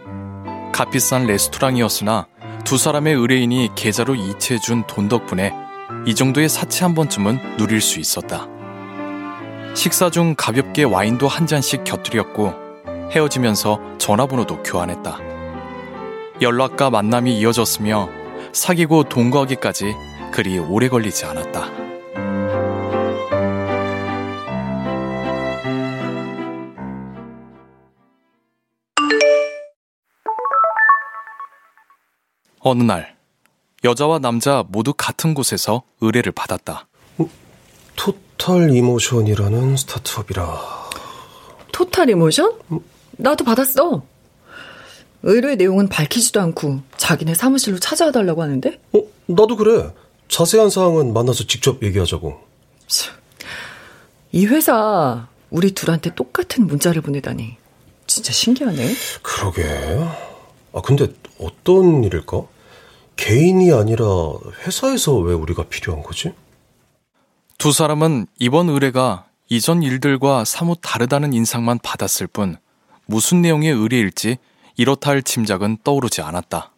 값비싼 0.76 1.26
레스토랑이었으나 1.26 2.28
두 2.66 2.78
사람의 2.78 3.14
의뢰인이 3.14 3.70
계좌로 3.76 4.14
이체해준 4.14 4.84
돈 4.88 5.08
덕분에 5.08 5.54
이 6.06 6.14
정도의 6.14 6.50
사치 6.50 6.84
한 6.84 6.94
번쯤은 6.94 7.56
누릴 7.56 7.80
수 7.80 8.02
있었다. 8.02 8.46
식사 9.74 10.10
중 10.10 10.36
가볍게 10.38 10.84
와인도 10.84 11.30
한 11.30 11.48
잔씩 11.48 11.86
곁들였고 11.86 12.54
헤어지면서 13.10 13.80
전화번호도 14.00 14.64
교환했다. 14.64 15.18
연락과 16.42 16.90
만남이 16.90 17.40
이어졌으며 17.40 18.10
사귀고 18.52 19.06
동거하기까지 19.06 19.96
그리 20.34 20.60
오래 20.60 20.90
걸리지 20.90 21.24
않았다. 21.24 21.85
어느 32.68 32.82
날 32.82 33.16
여자와 33.84 34.18
남자 34.18 34.64
모두 34.68 34.92
같은 34.98 35.36
곳에서 35.36 35.84
의뢰를 36.02 36.32
받았다. 36.32 36.88
어? 37.20 37.30
토탈 37.96 38.76
이모션이라는 38.76 39.78
스타트업이라. 39.78 40.90
토탈 41.72 42.10
이모션? 42.10 42.54
나도 43.12 43.46
받았어. 43.46 44.04
의뢰 45.22 45.56
내용은 45.56 45.90
밝히지도 45.90 46.42
않고 46.42 46.80
자기네 46.98 47.36
사무실로 47.36 47.78
찾아와 47.78 48.12
달라고 48.12 48.42
하는데? 48.42 48.82
어, 48.94 49.00
나도 49.28 49.58
그래. 49.58 49.94
자세한 50.28 50.72
사항은 50.72 51.14
만나서 51.14 51.46
직접 51.46 51.84
얘기하자고. 51.84 52.36
이 54.32 54.48
회사 54.48 55.28
우리 55.52 55.72
둘한테 55.72 56.16
똑같은 56.16 56.66
문자를 56.66 57.04
보내다니 57.04 57.58
진짜 58.08 58.34
신기하네. 58.34 58.92
그러게. 59.22 59.64
아 60.74 60.82
근데 60.82 61.14
어떤 61.40 62.04
일일까? 62.04 62.55
개인이 63.16 63.72
아니라 63.72 64.06
회사에서 64.66 65.16
왜 65.18 65.34
우리가 65.34 65.64
필요한 65.64 66.04
거지? 66.04 66.34
두 67.58 67.72
사람은 67.72 68.28
이번 68.40 68.70
의뢰가 68.70 69.28
이전 69.50 69.84
일들과 69.84 70.44
사뭇 70.44 70.80
다르다는 70.82 71.34
인상만 71.34 71.80
받았을 71.80 72.28
뿐 72.28 72.58
무슨 73.06 73.42
내용의 73.42 73.72
의뢰일지 73.72 74.38
이렇다 74.78 75.12
할 75.12 75.22
짐작은 75.22 75.78
떠오르지 75.84 76.22
않았다. 76.22 76.72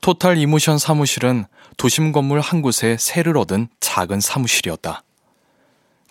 토탈 0.00 0.36
이모션 0.36 0.78
사무실은 0.78 1.46
도심 1.76 2.12
건물 2.12 2.40
한 2.40 2.60
곳에 2.60 2.96
세를 2.98 3.38
얻은 3.38 3.68
작은 3.80 4.20
사무실이었다. 4.20 5.02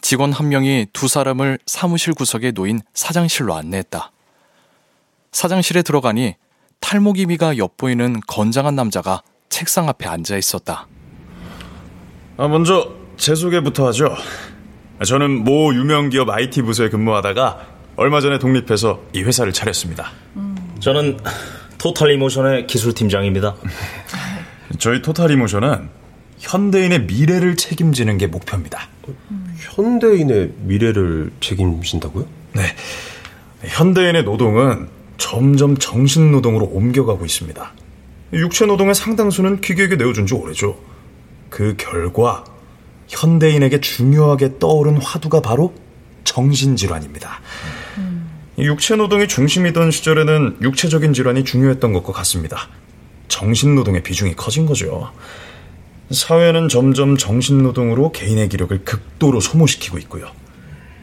직원 0.02 0.34
한 0.34 0.50
명이 0.50 0.88
두 0.92 1.08
사람을 1.08 1.60
사무실 1.66 2.14
구석에 2.14 2.52
놓인 2.52 2.82
사장실로 2.94 3.54
안내했다. 3.54 4.12
사장실에 5.32 5.82
들어가니 5.82 6.36
탈모기미가 6.84 7.58
엿보이는 7.58 8.20
건장한 8.28 8.76
남자가 8.76 9.24
책상 9.48 9.88
앞에 9.88 10.08
앉아 10.08 10.38
있었다. 10.38 10.88
아, 12.36 12.48
먼저 12.48 12.94
제 13.16 13.34
소개부터 13.34 13.88
하죠. 13.88 14.14
저는 15.06 15.44
모 15.44 15.74
유명 15.74 16.10
기업 16.10 16.30
IT 16.30 16.62
부서에 16.64 16.90
근무하다가 16.90 17.68
얼마 17.96 18.20
전에 18.20 18.38
독립해서 18.38 19.02
이 19.14 19.24
회사를 19.24 19.54
차렸습니다. 19.54 20.12
음. 20.36 20.56
저는 20.80 21.20
토탈 21.78 22.12
이모션의 22.12 22.68
기술 22.68 22.94
팀장입니다. 22.94 23.56
저희 24.78 25.02
토탈 25.02 25.32
이모션은 25.32 25.90
현대인의 26.40 27.04
미래를 27.04 27.56
책임지는 27.56 28.18
게 28.18 28.28
목표입니다. 28.28 28.90
현대인의 29.58 30.54
미래를 30.58 31.32
책임진다고요? 31.40 32.26
네. 32.54 32.62
현대인의 33.64 34.24
노동은 34.24 34.90
점점 35.18 35.78
정신노동으로 35.78 36.66
옮겨가고 36.66 37.26
있습니다. 37.26 37.74
육체 38.34 38.66
노동의 38.66 38.96
상당수는 38.96 39.62
기계에게 39.62 39.96
내어준 39.96 40.26
지 40.26 40.34
오래죠. 40.34 40.80
그 41.50 41.76
결과 41.78 42.44
현대인에게 43.08 43.80
중요하게 43.80 44.58
떠오른 44.60 44.98
화두가 44.98 45.42
바로 45.42 45.74
정신질환입니다. 46.24 47.42
음. 47.98 48.30
육체 48.58 48.96
노동이 48.96 49.28
중심이던 49.28 49.92
시절에는 49.92 50.58
육체적인 50.62 51.14
질환이 51.14 51.44
중요했던 51.44 51.94
것과 51.94 52.14
같습니다. 52.14 52.70
정신 53.28 53.76
노동의 53.76 54.04
비중이 54.04 54.36
커진 54.36 54.66
거죠. 54.66 55.12
사회는 56.12 56.70
점점 56.70 57.18
정신 57.18 57.64
노동으로 57.64 58.12
개인의 58.12 58.50
기력을 58.50 58.84
극도로 58.84 59.40
소모시키고 59.40 59.98
있고요. 60.00 60.28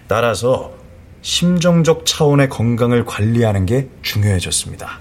따라서 0.06 0.79
심정적 1.22 2.06
차원의 2.06 2.48
건강을 2.48 3.04
관리하는 3.04 3.66
게 3.66 3.88
중요해졌습니다. 4.02 5.00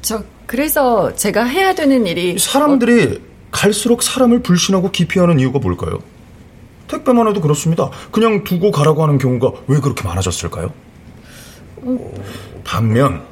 저 0.00 0.22
그래서 0.46 1.14
제가 1.14 1.44
해야 1.44 1.74
되는 1.74 2.06
일이 2.06 2.38
사람들이 2.38 3.16
어... 3.16 3.32
갈수록 3.50 4.02
사람을 4.02 4.42
불신하고 4.42 4.90
기피하는 4.90 5.38
이유가 5.38 5.58
뭘까요? 5.58 5.98
택배만 6.88 7.28
해도 7.28 7.40
그렇습니다. 7.40 7.90
그냥 8.10 8.44
두고 8.44 8.70
가라고 8.70 9.02
하는 9.02 9.18
경우가 9.18 9.52
왜 9.66 9.78
그렇게 9.80 10.02
많아졌을까요? 10.04 10.72
어... 11.76 12.12
반면 12.64 13.22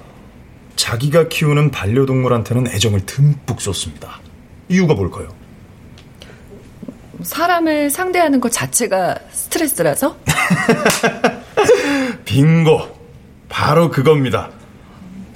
자기가 0.77 1.29
키우는 1.29 1.71
반려동물한테는 1.71 2.69
애정을 2.69 3.05
듬뿍 3.05 3.61
쏟습니다. 3.61 4.19
이유가 4.69 4.95
뭘까요? 4.95 5.29
사람을 7.23 7.91
상대하는 7.91 8.41
것 8.41 8.51
자체가 8.51 9.19
스트레스라서? 9.31 10.17
빙고. 12.31 12.83
바로 13.49 13.91
그겁니다. 13.91 14.51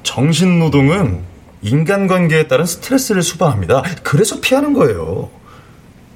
정신노동은 0.04 1.22
인간관계에 1.62 2.46
따른 2.46 2.64
스트레스를 2.66 3.22
수반합니다. 3.22 3.82
그래서 4.04 4.40
피하는 4.40 4.74
거예요. 4.74 5.28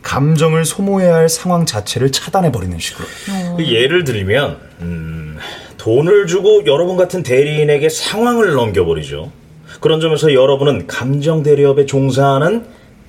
감정을 0.03 0.65
소모해야 0.65 1.17
할 1.17 1.29
상황 1.29 1.67
자체를 1.67 2.13
차단해버리는 2.13 2.79
식으로. 2.79 3.09
그 3.57 3.67
예를 3.67 4.05
들면, 4.05 4.59
음, 4.81 5.39
돈을 5.79 6.29
주고 6.29 6.63
여러분 6.67 6.97
같은 6.97 7.25
대리인에게 7.25 7.89
상황을 7.89 8.53
넘겨버리죠. 8.53 9.33
그런 9.81 10.01
점에서 10.01 10.33
여러분은 10.33 10.87
감정 10.87 11.43
대리업에 11.43 11.87
종사하는 11.87 12.67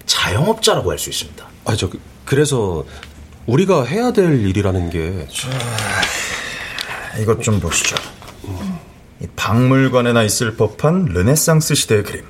자영업자라고 0.07 0.89
할 0.91 0.97
수 0.97 1.09
있습니다. 1.11 1.45
아, 1.65 1.75
저, 1.75 1.89
그래서 2.25 2.83
우리가 3.45 3.83
해야 3.85 4.11
될 4.11 4.43
일이라는 4.45 4.89
게. 4.89 5.27
자, 5.31 5.49
이것 7.19 7.41
좀 7.41 7.59
보시죠. 7.59 7.95
이 9.21 9.27
박물관에나 9.35 10.23
있을 10.23 10.55
법한 10.55 11.05
르네상스 11.05 11.75
시대의 11.75 12.03
그림. 12.03 12.23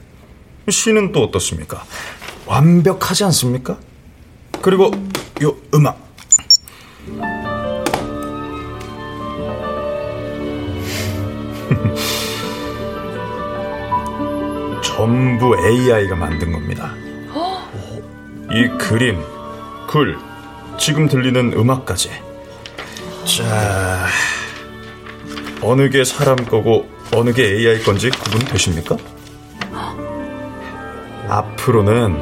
시는 0.70 1.12
또 1.12 1.24
어떻습니까? 1.24 1.84
완벽하지 2.46 3.24
않습니까? 3.26 3.78
그리고 4.62 4.92
요 5.44 5.56
음악. 5.74 6.00
전부 14.84 15.56
AI가 15.58 16.16
만든 16.16 16.52
겁니다. 16.52 16.94
이 18.52 18.68
그림, 18.80 19.24
글, 19.88 20.18
지금 20.80 21.08
들리는 21.08 21.54
음악까지. 21.54 22.10
자, 23.24 24.08
어느 25.62 25.90
게 25.90 26.04
사람 26.04 26.38
거고 26.38 26.88
어느 27.14 27.34
게 27.34 27.44
AI 27.44 27.82
건지 27.84 28.10
구분 28.10 28.40
되십니까? 28.46 28.98
앞으로는 31.28 32.18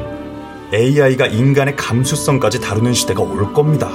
AI가 0.72 1.26
인간의 1.26 1.76
감수성까지 1.76 2.60
다루는 2.60 2.92
시대가 2.92 3.22
올 3.22 3.52
겁니다. 3.54 3.88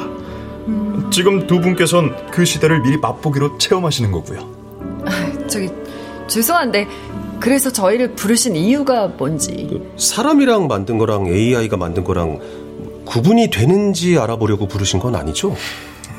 지금 1.12 1.46
두 1.46 1.62
분께선 1.62 2.32
그 2.32 2.46
시대를 2.46 2.82
미리 2.82 2.98
맛보기로 2.98 3.58
체험하시는 3.60 4.12
거고요. 4.12 4.40
아, 5.06 5.32
저기 5.48 5.70
죄송한데 6.28 6.88
그래서 7.40 7.72
저희를 7.72 8.16
부르신 8.16 8.56
이유가 8.56 9.08
뭔지. 9.08 9.68
그 9.70 9.94
사람이랑 9.98 10.68
만든 10.68 10.98
거랑 10.98 11.28
AI가 11.28 11.78
만든 11.78 12.04
거랑 12.04 12.40
구분이 13.06 13.50
되는지 13.52 14.18
알아보려고 14.18 14.68
부르신 14.68 15.00
건 15.00 15.16
아니죠? 15.16 15.56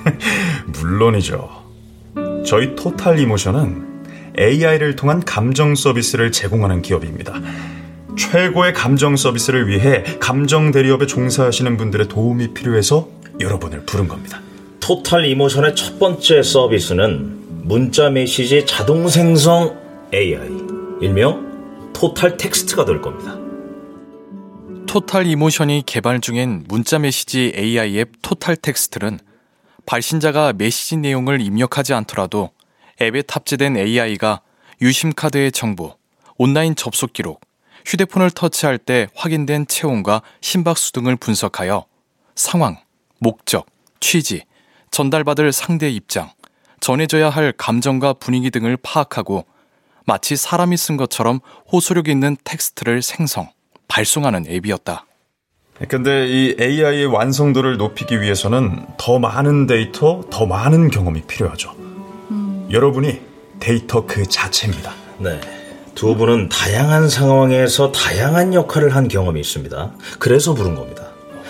물론이죠. 0.66 1.63
저희 2.44 2.76
토탈 2.76 3.18
이모션은 3.18 3.94
AI를 4.38 4.96
통한 4.96 5.24
감정 5.24 5.74
서비스를 5.74 6.30
제공하는 6.30 6.82
기업입니다. 6.82 7.40
최고의 8.16 8.72
감정 8.74 9.16
서비스를 9.16 9.68
위해 9.68 10.04
감정 10.20 10.70
대리업에 10.70 11.06
종사하시는 11.06 11.76
분들의 11.76 12.08
도움이 12.08 12.54
필요해서 12.54 13.08
여러분을 13.40 13.84
부른 13.86 14.08
겁니다. 14.08 14.40
Total 14.80 15.24
Emotion의 15.24 15.74
첫 15.74 15.98
번째 15.98 16.42
서비스는 16.42 17.62
문자 17.62 18.10
메시지 18.10 18.66
자동 18.66 19.08
생성 19.08 19.78
AI. 20.12 20.48
일명 21.00 21.90
Total 21.94 22.36
Text가 22.36 22.84
될 22.84 23.00
겁니다. 23.00 23.38
Total 24.86 25.26
Emotion이 25.26 25.82
개발 25.86 26.20
중인 26.20 26.64
문자 26.68 26.98
메시지 26.98 27.52
AI 27.56 27.98
앱 27.98 28.10
Total 28.22 28.56
Text는 28.56 29.18
발신자가 29.86 30.54
메시지 30.54 30.96
내용을 30.96 31.40
입력하지 31.40 31.94
않더라도 31.94 32.50
앱에 33.00 33.22
탑재된 33.22 33.76
AI가 33.76 34.40
유심카드의 34.80 35.52
정보, 35.52 35.96
온라인 36.36 36.74
접속 36.74 37.12
기록, 37.12 37.40
휴대폰을 37.86 38.30
터치할 38.30 38.78
때 38.78 39.08
확인된 39.14 39.66
체온과 39.66 40.22
심박수 40.40 40.92
등을 40.92 41.16
분석하여 41.16 41.84
상황, 42.34 42.78
목적, 43.18 43.66
취지, 44.00 44.44
전달받을 44.90 45.52
상대 45.52 45.90
입장, 45.90 46.30
전해져야 46.80 47.30
할 47.30 47.52
감정과 47.52 48.14
분위기 48.14 48.50
등을 48.50 48.76
파악하고 48.76 49.46
마치 50.06 50.36
사람이 50.36 50.76
쓴 50.76 50.96
것처럼 50.96 51.40
호소력 51.72 52.08
있는 52.08 52.36
텍스트를 52.44 53.02
생성, 53.02 53.50
발송하는 53.88 54.46
앱이었다. 54.46 55.06
근데 55.88 56.26
이 56.28 56.56
AI의 56.60 57.06
완성도를 57.06 57.76
높이기 57.76 58.20
위해서는 58.20 58.86
더 58.96 59.18
많은 59.18 59.66
데이터, 59.66 60.22
더 60.30 60.46
많은 60.46 60.90
경험이 60.90 61.22
필요하죠. 61.22 61.74
음. 62.30 62.68
여러분이 62.70 63.20
데이터 63.58 64.06
그 64.06 64.24
자체입니다. 64.24 64.92
네. 65.18 65.40
두 65.96 66.14
분은 66.16 66.48
다양한 66.48 67.08
상황에서 67.08 67.90
다양한 67.92 68.54
역할을 68.54 68.94
한 68.94 69.08
경험이 69.08 69.40
있습니다. 69.40 69.92
그래서 70.18 70.54
부른 70.54 70.74
겁니다. 70.76 71.08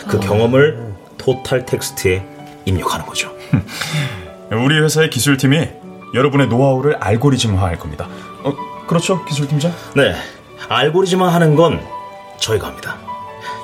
그 0.08 0.16
아. 0.16 0.20
경험을 0.20 0.94
Total 1.18 1.66
Text에 1.66 2.24
입력하는 2.64 3.04
거죠. 3.06 3.30
우리 4.52 4.78
회사의 4.80 5.10
기술팀이 5.10 5.68
여러분의 6.14 6.48
노하우를 6.48 6.96
알고리즘화할 6.96 7.78
겁니다. 7.78 8.08
어, 8.42 8.54
그렇죠, 8.86 9.22
기술팀장? 9.24 9.72
네. 9.96 10.14
알고리즘화 10.68 11.28
하는 11.28 11.56
건 11.56 11.80
저희가 12.38 12.68
합니다. 12.68 13.03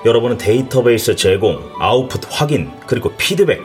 여러분은 0.05 0.39
데이터베이스 0.39 1.15
제공, 1.17 1.61
아웃풋 1.79 2.27
확인, 2.31 2.71
그리고 2.87 3.13
피드백 3.17 3.61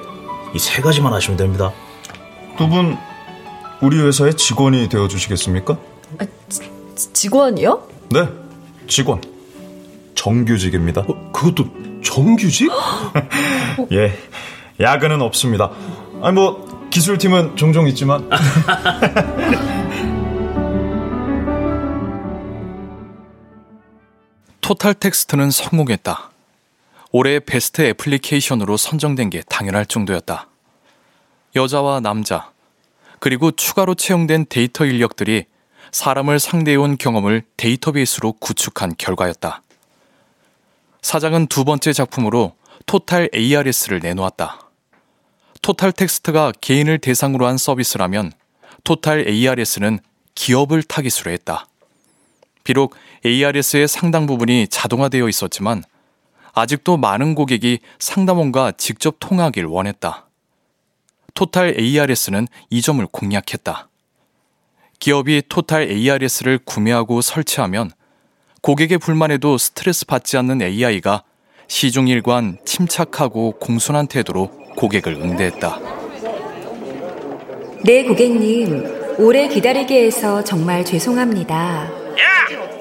이 0.53 0.57
세 0.59 0.81
가지만 0.81 1.13
하시면 1.13 1.37
됩니다. 1.37 1.71
두 2.57 2.67
분 2.67 2.97
우리 3.81 3.99
회사의 4.01 4.35
직원이 4.35 4.87
되어 4.89 5.07
주시겠습니까? 5.07 5.77
아, 6.19 6.25
지, 6.47 6.61
직원이요? 7.13 7.87
네, 8.11 8.27
직원. 8.87 9.21
정규직입니다. 10.15 11.01
어, 11.01 11.31
그것도 11.33 11.65
정규직? 12.03 12.71
예, 13.91 14.13
야근은 14.79 15.21
없습니다. 15.21 15.71
아니 16.21 16.33
뭐 16.35 16.87
기술팀은 16.89 17.55
종종 17.57 17.87
있지만. 17.87 18.29
Total 24.67 24.95
Text는 24.95 25.51
성공했다. 25.51 26.31
올해 27.11 27.39
베스트 27.39 27.83
애플리케이션으로 27.83 28.77
선정된 28.77 29.29
게 29.29 29.43
당연할 29.43 29.85
정도였다. 29.85 30.47
여자와 31.55 31.99
남자, 31.99 32.51
그리고 33.19 33.51
추가로 33.51 33.93
채용된 33.93 34.47
데이터 34.49 34.85
인력들이 34.85 35.45
사람을 35.91 36.39
상대해온 36.39 36.97
경험을 36.97 37.43
데이터베이스로 37.57 38.33
구축한 38.39 38.95
결과였다. 38.97 39.61
사장은 41.03 41.45
두 41.45 41.63
번째 41.63 41.93
작품으로 41.93 42.55
Total 42.87 43.29
ARS를 43.35 43.99
내놓았다. 43.99 44.61
Total 45.61 45.91
Text가 45.91 46.53
개인을 46.59 46.97
대상으로 46.97 47.45
한 47.45 47.59
서비스라면 47.59 48.31
Total 48.83 49.27
ARS는 49.27 49.99
기업을 50.33 50.81
타깃으로 50.81 51.29
했다. 51.29 51.67
비록 52.63 52.95
ARS의 53.25 53.87
상당 53.87 54.27
부분이 54.27 54.67
자동화되어 54.67 55.27
있었지만 55.27 55.83
아직도 56.53 56.97
많은 56.97 57.35
고객이 57.35 57.79
상담원과 57.99 58.73
직접 58.77 59.17
통화하길 59.19 59.65
원했다. 59.65 60.27
토탈 61.33 61.75
ARS는 61.79 62.47
이 62.69 62.81
점을 62.81 63.05
공략했다. 63.05 63.89
기업이 64.99 65.43
토탈 65.49 65.89
ARS를 65.89 66.59
구매하고 66.63 67.21
설치하면 67.21 67.91
고객의 68.61 68.99
불만에도 68.99 69.57
스트레스 69.57 70.05
받지 70.05 70.37
않는 70.37 70.61
AI가 70.61 71.23
시중일관 71.67 72.59
침착하고 72.63 73.53
공손한 73.59 74.07
태도로 74.07 74.49
고객을 74.75 75.13
응대했다. 75.13 75.79
네, 77.83 78.03
고객님. 78.03 79.17
오래 79.19 79.47
기다리게 79.47 80.05
해서 80.05 80.43
정말 80.43 80.83
죄송합니다. 80.83 81.55
야! 81.55 82.74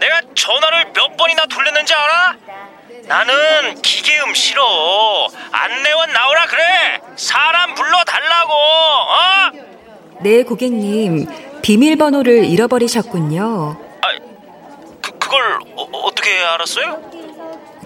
내가 0.00 0.20
전화를 0.34 0.92
몇 0.94 1.16
번이나 1.16 1.46
돌렸는지 1.46 1.94
알아? 1.94 2.36
나는 3.06 3.80
기계음 3.82 4.34
싫어. 4.34 5.28
안내원 5.52 6.12
나오라 6.12 6.46
그래. 6.46 6.62
사람 7.16 7.74
불러 7.74 8.02
달라고. 8.04 8.52
어? 8.52 9.50
네, 10.20 10.42
고객님. 10.42 11.26
비밀번호를 11.62 12.46
잃어버리셨군요. 12.46 13.76
아, 14.00 14.06
그, 15.02 15.18
그걸 15.18 15.58
어, 15.76 16.10
떻게 16.14 16.42
알았어요? 16.42 17.00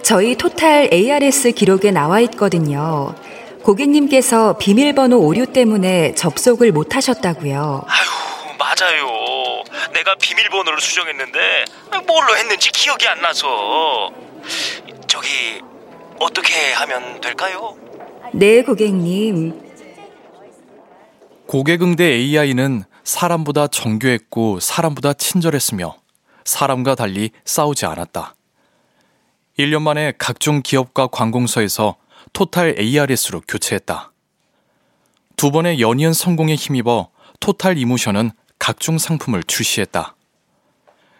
저희 0.03 0.35
토탈 0.35 0.89
ARS 0.93 1.51
기록에 1.51 1.91
나와 1.91 2.19
있거든요. 2.21 3.15
고객님께서 3.63 4.57
비밀번호 4.57 5.17
오류 5.17 5.47
때문에 5.47 6.13
접속을 6.13 6.71
못 6.71 6.95
하셨다고요. 6.95 7.85
아유, 7.87 8.55
맞아요. 8.59 9.24
내가 9.93 10.15
비밀번호를 10.15 10.79
수정했는데 10.79 11.65
뭘로 12.07 12.37
했는지 12.37 12.69
기억이 12.71 13.07
안 13.07 13.21
나서 13.21 14.11
저기 15.07 15.61
어떻게 16.19 16.73
하면 16.73 17.21
될까요? 17.21 17.77
네, 18.33 18.63
고객님. 18.63 19.63
고객 21.47 21.81
응대 21.83 22.03
AI는 22.03 22.83
사람보다 23.03 23.67
정교했고 23.67 24.59
사람보다 24.59 25.13
친절했으며 25.13 25.95
사람과 26.43 26.95
달리 26.95 27.31
싸우지 27.45 27.85
않았다. 27.85 28.35
1년 29.59 29.81
만에 29.83 30.13
각종 30.17 30.61
기업과 30.61 31.07
관공서에서 31.07 31.95
토탈 32.33 32.75
ARS로 32.79 33.41
교체했다. 33.47 34.11
두 35.37 35.51
번의 35.51 35.79
연이은 35.79 36.13
성공에 36.13 36.55
힘입어 36.55 37.09
토탈 37.39 37.77
이모션은 37.77 38.31
각종 38.59 38.97
상품을 38.97 39.43
출시했다. 39.43 40.15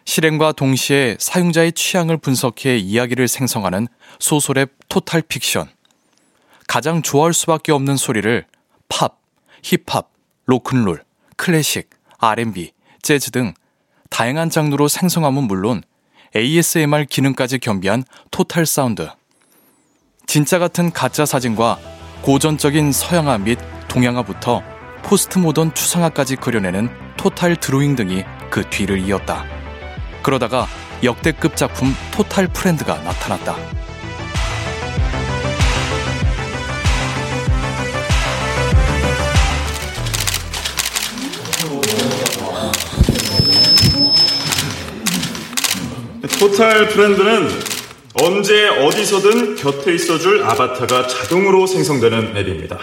실행과 0.05 0.51
동시에 0.51 1.17
사용자의 1.19 1.73
취향을 1.73 2.17
분석해 2.17 2.77
이야기를 2.77 3.27
생성하는 3.27 3.87
소설의 4.19 4.67
토탈 4.87 5.21
픽션. 5.23 5.69
가장 6.67 7.01
좋아할 7.01 7.33
수밖에 7.33 7.71
없는 7.71 7.97
소리를 7.97 8.45
팝, 8.87 9.19
힙합, 9.63 10.11
로큰롤, 10.45 11.03
클래식, 11.37 11.89
R&B, 12.19 12.71
재즈 13.01 13.31
등 13.31 13.53
다양한 14.09 14.49
장르로 14.49 14.87
생성함은 14.87 15.43
물론 15.43 15.83
ASMR 16.35 17.05
기능까지 17.05 17.59
겸비한 17.59 18.03
Total 18.31 18.65
Sound. 18.65 19.09
진짜 20.27 20.59
같은 20.59 20.91
가짜 20.91 21.25
사진과 21.25 21.79
고전적인 22.21 22.91
서양화 22.91 23.37
및 23.39 23.59
동양화부터 23.87 24.74
포스트 25.05 25.37
모던 25.37 25.75
추상화까지 25.75 26.35
그려내는 26.37 26.89
Total 27.15 27.55
Drawing 27.57 27.95
등이 27.95 28.23
그 28.49 28.67
뒤를 28.71 28.97
이었다. 28.99 29.45
그러다가 30.23 30.65
역대급 31.03 31.55
작품 31.55 31.95
Total 32.11 32.47
Friend가 32.47 32.97
나타났다. 33.03 33.55
Total 46.39 46.89
Friend는 46.89 47.47
언제 48.23 48.67
어디서든 48.69 49.55
곁에 49.55 49.93
있어줄 49.93 50.43
아바타가 50.43 51.07
자동으로 51.07 51.67
생성되는 51.67 52.35
앱입니다. 52.35 52.79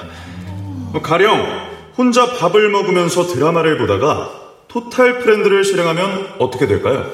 가령 1.02 1.71
혼자 1.96 2.26
밥을 2.38 2.70
먹으면서 2.70 3.26
드라마를 3.26 3.78
보다가 3.78 4.30
Total 4.68 5.18
Friend를 5.20 5.64
실행하면 5.64 6.36
어떻게 6.38 6.66
될까요? 6.66 7.04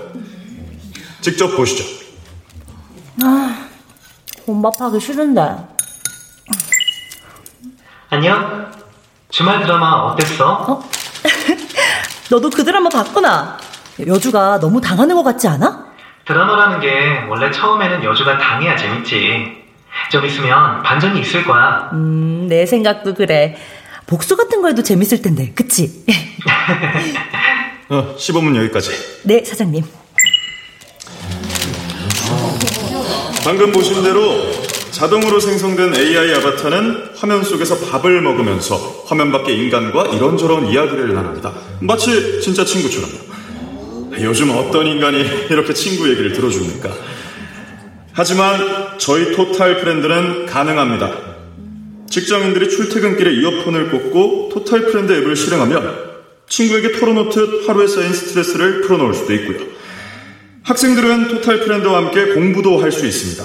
직접 1.21 1.49
보시죠. 1.57 1.85
아, 3.23 3.69
혼밥하기 4.47 5.01
싫은데. 5.01 5.57
안녕? 8.11 8.71
주말 9.29 9.61
드라마 9.63 9.87
어땠어? 10.13 10.53
어? 10.53 10.89
너도 12.31 12.49
그 12.49 12.65
드라마 12.65 12.89
봤구나. 12.89 13.59
여주가 14.07 14.61
너무 14.61 14.81
당하는 14.81 15.17
것 15.17 15.25
같지 15.25 15.49
않아? 15.49 15.89
드라마라는 16.25 16.81
게 16.81 17.25
원래 17.29 17.51
처음에는 17.51 18.05
여주가 18.05 18.39
당해야 18.39 18.77
재밌지. 18.77 19.59
좀 20.11 20.25
있으면 20.25 20.83
반전이 20.83 21.21
있을 21.21 21.45
거야. 21.45 21.91
음, 21.93 22.47
내 22.49 22.65
생각도 22.65 23.15
그래. 23.15 23.57
복수 24.09 24.37
같은 24.37 24.63
거 24.63 24.69
해도 24.69 24.83
재밌을 24.83 25.21
텐데, 25.21 25.53
그치? 25.55 26.03
어, 27.91 28.15
시범은 28.19 28.57
여기까지. 28.57 28.91
네, 29.25 29.45
사장님. 29.45 29.85
방금 33.45 33.71
보신 33.71 34.03
대로 34.03 34.51
자동으로 34.93 35.39
생성된 35.39 35.95
AI 35.95 36.35
아바타는 36.37 37.11
화면 37.17 37.45
속에서 37.45 37.79
밥을 37.79 38.23
먹으면서 38.23 39.05
화면 39.07 39.31
밖의 39.31 39.59
인간과 39.59 40.07
이런저런 40.07 40.71
이야기를 40.71 41.15
나눕니다. 41.15 41.53
마치 41.81 42.41
진짜 42.41 42.65
친구처럼. 42.65 43.11
요즘 44.21 44.51
어떤 44.51 44.87
인간이 44.87 45.19
이렇게 45.51 45.75
친구 45.75 46.09
얘기를 46.11 46.33
들어줍니까? 46.33 46.91
하지만 48.15 48.99
저희 48.99 49.37
Total 49.37 49.81
Friend는 49.83 50.47
가능합니다. 50.47 51.28
직장인들이 52.11 52.71
출퇴근길에 52.71 53.33
이어폰을 53.35 53.91
꽂고 53.91 54.51
Total 54.53 54.87
Friend 54.87 55.13
앱을 55.13 55.37
실행하면 55.37 56.09
친구에게 56.49 56.93
털어놓듯 56.93 57.69
하루에 57.69 57.87
쌓인 57.87 58.13
스트레스를 58.13 58.83
풀어놓을 58.83 59.15
수도 59.15 59.35
있고요. 59.35 59.67
학생들은 60.65 61.29
Total 61.29 61.61
Friend와 61.61 61.99
함께 61.99 62.27
공부도 62.33 62.81
할 62.81 62.93
수 62.93 63.07
있습니다. 63.07 63.45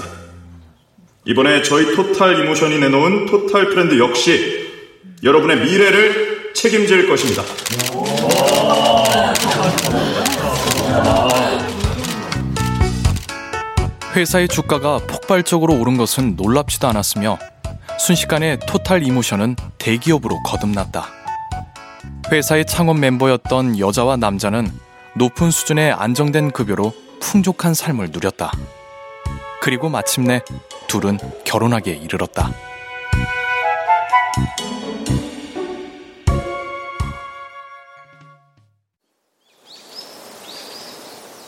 이번에 1.25 1.61
저희 1.63 1.95
Total 1.95 2.39
Emotion이 2.41 2.79
내놓은 2.79 3.25
Total 3.27 3.69
Friend 3.69 3.97
역시 3.97 4.69
여러분의 5.23 5.57
미래를 5.57 6.51
책임질 6.53 7.07
것입니다. 7.07 7.43
회사의 14.15 14.47
주가가 14.47 14.99
폭발적으로 15.07 15.79
오른 15.79 15.97
것은 15.97 16.35
놀랍지도 16.35 16.87
않았으며 16.87 17.39
순식간에 17.99 18.57
토탈 18.67 19.03
이모션은 19.03 19.55
대기업으로 19.77 20.41
거듭났다. 20.43 21.07
회사의 22.31 22.65
창업 22.65 22.97
멤버였던 22.99 23.79
여자와 23.79 24.17
남자는 24.17 24.71
높은 25.15 25.51
수준의 25.51 25.93
안정된 25.93 26.51
급여로 26.51 26.93
풍족한 27.21 27.73
삶을 27.73 28.09
누렸다. 28.11 28.51
그리고 29.61 29.89
마침내 29.89 30.41
둘은 30.87 31.17
결혼하기에 31.45 31.95
이르렀다. 31.95 32.51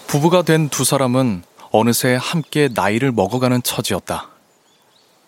부부가 0.08 0.44
된 0.44 0.70
두 0.70 0.84
사람은 0.84 1.44
어느새 1.72 2.18
함께 2.20 2.70
나이를 2.74 3.12
먹어가는 3.12 3.62
처지였다. 3.64 4.30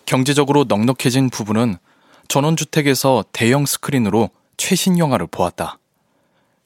경제적으로 0.08 0.64
넉넉해진 0.68 1.30
부부는 1.30 1.78
전원주택에서 2.30 3.26
대형 3.34 3.66
스크린으로 3.66 4.30
최신 4.56 4.98
영화를 4.98 5.28
보았다. 5.28 5.78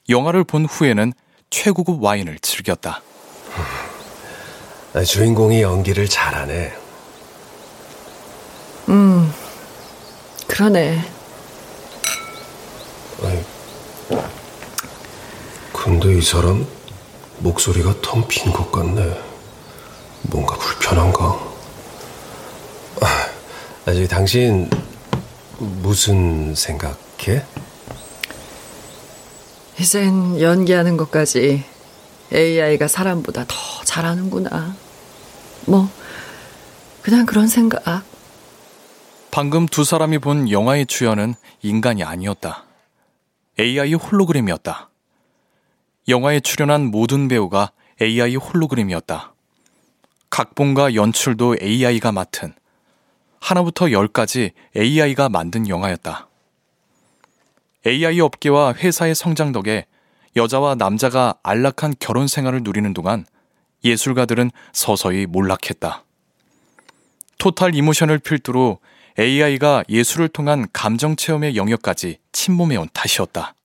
영화를 0.10 0.44
본 0.44 0.66
후에는 0.66 1.12
최고급 1.50 2.02
와인을 2.04 2.40
즐겼다. 2.40 3.02
주인공이 5.06 5.62
연기를 5.64 6.08
잘하네. 6.08 6.74
음, 8.90 9.34
그러네. 10.48 11.02
아니, 13.24 13.44
근데 15.74 16.18
이 16.18 16.22
사람 16.22 16.66
목소리가 17.40 17.96
텅 18.04 18.28
빈 18.28 18.52
것 18.54 18.72
같네. 18.72 19.20
뭔가 20.24 20.56
불편한가? 20.58 21.52
아, 23.02 23.31
아직 23.86 24.08
당신 24.08 24.70
무슨 25.58 26.54
생각해? 26.54 27.44
이젠 29.80 30.40
연기하는 30.40 30.98
것까지 30.98 31.64
AI가 32.32 32.88
사람보다 32.88 33.46
더 33.48 33.56
잘하는구나. 33.84 34.76
뭐, 35.66 35.90
그냥 37.02 37.26
그런 37.26 37.48
생각. 37.48 38.04
방금 39.32 39.66
두 39.66 39.84
사람이 39.84 40.20
본 40.20 40.52
영화의 40.52 40.86
주연은 40.86 41.34
인간이 41.64 42.04
아니었다. 42.04 42.66
AI 43.60 43.96
홀로그램이었다. 43.96 44.90
영화에 46.08 46.40
출연한 46.40 46.86
모든 46.86 47.28
배우가 47.28 47.72
AI 48.00 48.36
홀로그램이었다. 48.36 49.34
각본과 50.30 50.94
연출도 50.94 51.58
AI가 51.62 52.12
맡은 52.12 52.54
하나부터 53.42 53.92
열까지 53.92 54.52
AI가 54.78 55.28
만든 55.28 55.68
영화였다. 55.68 56.30
AI 57.86 58.20
업계와 58.22 58.76
회사의 58.76 59.16
성장 59.16 59.52
덕에 59.52 59.88
여자와 60.36 60.76
남자가 60.76 61.36
안락한 61.44 61.96
결혼 62.00 62.28
생활을 62.28 62.62
누리는 62.64 62.94
동안 62.94 63.26
예술가들은 63.84 64.52
서서히 64.72 65.26
몰락했다. 65.26 66.06
토탈 67.40 67.76
이모션을 67.76 68.20
필두로 68.20 68.80
AI가 69.20 69.84
예술을 69.90 70.30
통한 70.30 70.68
감정 70.72 71.16
체험의 71.16 71.56
영역까지 71.56 72.20
침범해온 72.32 72.88
탓이었다. 72.94 73.56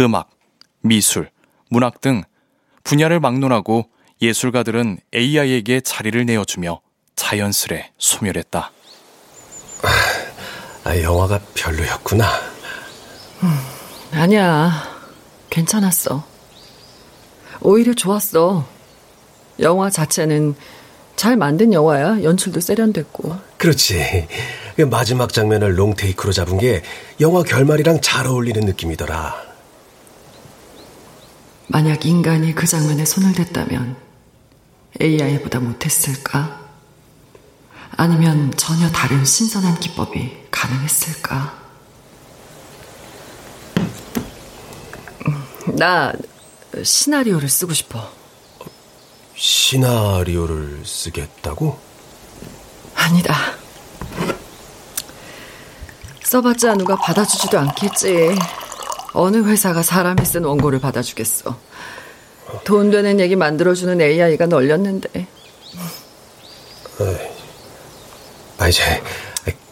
음악, 0.00 0.30
미술, 0.80 1.30
문학 1.68 2.00
등 2.00 2.22
분야를 2.84 3.20
막론하고 3.20 3.90
예술가들은 4.22 4.98
AI에게 5.12 5.80
자리를 5.80 6.24
내어주며 6.24 6.80
자연스레 7.16 7.90
소멸했다. 7.98 8.70
아, 10.84 11.00
영화가 11.00 11.40
별로였구나. 11.54 12.28
음, 13.42 13.58
아니야. 14.12 14.88
괜찮았어. 15.50 16.24
오히려 17.60 17.94
좋았어. 17.94 18.66
영화 19.60 19.90
자체는 19.90 20.54
잘 21.14 21.36
만든 21.36 21.72
영화야. 21.72 22.22
연출도 22.22 22.60
세련됐고. 22.60 23.36
그렇지. 23.58 24.26
그 24.76 24.82
마지막 24.82 25.32
장면을 25.32 25.78
롱테이크로 25.78 26.32
잡은 26.32 26.58
게 26.58 26.82
영화 27.20 27.42
결말이랑 27.42 28.00
잘 28.00 28.26
어울리는 28.26 28.60
느낌이더라. 28.62 29.52
만약 31.68 32.04
인간이 32.06 32.54
그 32.54 32.66
장면에 32.66 33.04
손을 33.04 33.32
댔다면 33.34 33.96
AI보다 35.00 35.60
못했을까? 35.60 36.61
아니면 37.96 38.52
전혀 38.56 38.90
다른 38.90 39.24
신선한 39.24 39.78
기법이 39.80 40.46
가능했을까? 40.50 41.58
음, 45.26 45.44
나 45.76 46.12
시나리오를 46.82 47.48
쓰고 47.48 47.72
싶어. 47.74 48.10
시나리오를 49.36 50.82
쓰겠다고? 50.84 51.78
아니다. 52.94 53.34
써봤자 56.24 56.74
누가 56.76 56.96
받아주지도 56.96 57.58
않겠지. 57.58 58.34
어느 59.12 59.36
회사가 59.44 59.82
사람이 59.82 60.24
쓴 60.24 60.44
원고를 60.44 60.80
받아주겠어. 60.80 61.58
돈 62.64 62.90
되는 62.90 63.20
얘기 63.20 63.36
만들어주는 63.36 64.00
AI가 64.00 64.46
널렸는데. 64.46 65.26
아, 68.62 68.68
이제, 68.68 69.02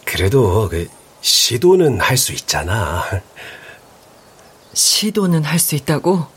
그래도, 0.03 0.67
그, 0.67 0.85
시도는 1.21 2.01
할 2.01 2.17
수 2.17 2.33
있잖아. 2.33 3.05
시도는 4.73 5.45
할 5.45 5.59
수 5.59 5.75
있다고? 5.75 6.27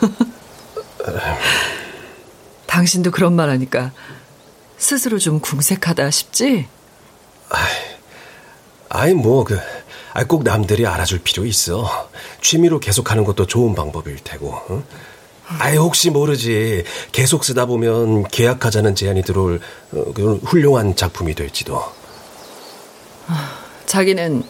당신도 2.66 3.10
그런 3.10 3.34
말 3.34 3.50
하니까 3.50 3.92
스스로 4.78 5.18
좀 5.18 5.40
궁색하다 5.40 6.10
싶지? 6.10 6.68
아이, 8.88 9.12
뭐, 9.12 9.44
그, 9.44 9.60
꼭 10.26 10.42
남들이 10.42 10.86
알아줄 10.86 11.20
필요 11.22 11.44
있어. 11.44 12.08
취미로 12.40 12.80
계속하는 12.80 13.24
것도 13.24 13.46
좋은 13.46 13.74
방법일 13.74 14.16
테고. 14.24 14.58
응? 14.70 14.84
아이, 15.46 15.76
혹시 15.76 16.10
모르지. 16.10 16.84
계속 17.12 17.44
쓰다 17.44 17.66
보면 17.66 18.28
계약하자는 18.28 18.94
제안이 18.94 19.22
들어올 19.22 19.60
어, 19.92 20.04
그런 20.14 20.38
훌륭한 20.38 20.96
작품이 20.96 21.34
될지도. 21.34 21.82
자기는 23.86 24.42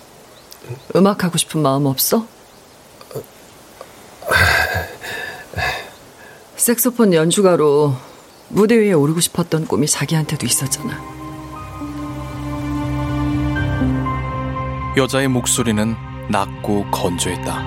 음악 0.96 1.24
하고 1.24 1.36
싶은 1.36 1.60
마음 1.60 1.86
없어? 1.86 2.26
색소폰 6.56 7.12
연주가로 7.12 7.94
무대 8.48 8.78
위에 8.78 8.92
오르고 8.92 9.20
싶었던 9.20 9.66
꿈이 9.66 9.86
자기한테도 9.86 10.46
있었잖아. 10.46 11.02
여자의 14.96 15.28
목소리는 15.28 15.94
낮고 16.30 16.90
건조했다. 16.90 17.62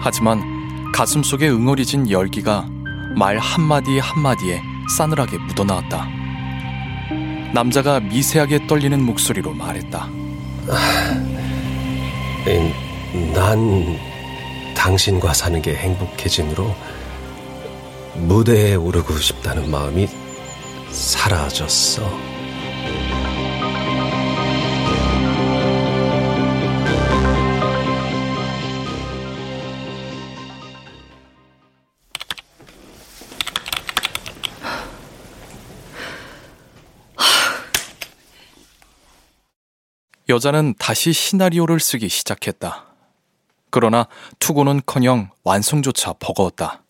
하지만 0.00 0.53
가슴 0.94 1.24
속에 1.24 1.48
응어리진 1.48 2.08
열기가 2.08 2.68
말 3.16 3.36
한마디 3.36 3.98
한마디에 3.98 4.62
싸늘하게 4.96 5.38
묻어나왔다. 5.38 6.06
남자가 7.52 7.98
미세하게 7.98 8.68
떨리는 8.68 9.02
목소리로 9.02 9.54
말했다. 9.54 10.08
난 13.34 13.98
당신과 14.76 15.34
사는 15.34 15.60
게 15.60 15.74
행복해짐으로 15.74 16.72
무대에 18.14 18.76
오르고 18.76 19.16
싶다는 19.16 19.68
마음이 19.72 20.06
사라졌어. 20.92 22.33
여자는 40.28 40.74
다시 40.78 41.12
시나리오를 41.12 41.80
쓰기 41.80 42.08
시작했다. 42.08 42.86
그러나 43.70 44.06
투고는 44.38 44.82
커녕 44.86 45.30
완성조차 45.42 46.14
버거웠다. 46.14 46.82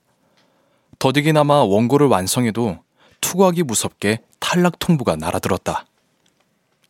더디기나마 0.98 1.54
원고를 1.62 2.06
완성해도 2.06 2.78
투구하기 3.20 3.64
무섭게 3.64 4.20
탈락 4.38 4.78
통보가 4.78 5.16
날아들었다. 5.16 5.86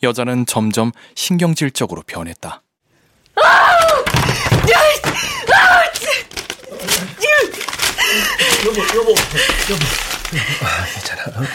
여자는 0.03 0.45
점점 0.47 0.93
신경질적으로 1.15 2.03
변했다. 2.07 2.63
여보, 8.67 8.81
여보, 8.81 9.11
여보. 9.11 9.85
아, 10.63 10.85
괜찮아. 10.93 11.47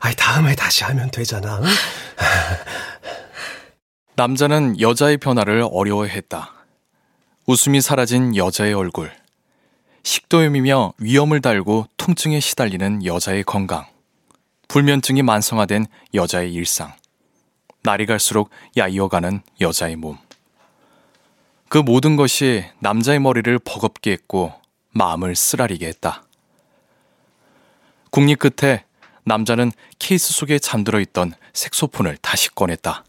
아, 0.00 0.12
다음에 0.14 0.54
다시 0.54 0.84
하면 0.84 1.10
되잖아. 1.10 1.60
남자는 4.16 4.78
여자의 4.80 5.16
변화를 5.16 5.66
어려워했다. 5.68 6.52
웃음이 7.46 7.80
사라진 7.80 8.36
여자의 8.36 8.72
얼굴. 8.72 9.10
식도염이며 10.04 10.92
위험을 10.98 11.40
달고 11.40 11.86
통증에 11.96 12.38
시달리는 12.38 13.04
여자의 13.04 13.42
건강. 13.42 13.86
불면증이 14.68 15.22
만성화된 15.22 15.86
여자의 16.14 16.54
일상. 16.54 16.92
날이 17.82 18.06
갈수록 18.06 18.50
야이어가는 18.76 19.42
여자의 19.60 19.96
몸. 19.96 20.16
그 21.68 21.78
모든 21.78 22.14
것이 22.14 22.64
남자의 22.78 23.18
머리를 23.18 23.58
버겁게 23.58 24.12
했고 24.12 24.52
마음을 24.90 25.34
쓰라리게 25.34 25.88
했다. 25.88 26.22
국립 28.10 28.38
끝에 28.38 28.84
남자는 29.24 29.72
케이스 29.98 30.32
속에 30.32 30.60
잠들어 30.60 31.00
있던 31.00 31.32
색소폰을 31.52 32.18
다시 32.18 32.54
꺼냈다. 32.54 33.04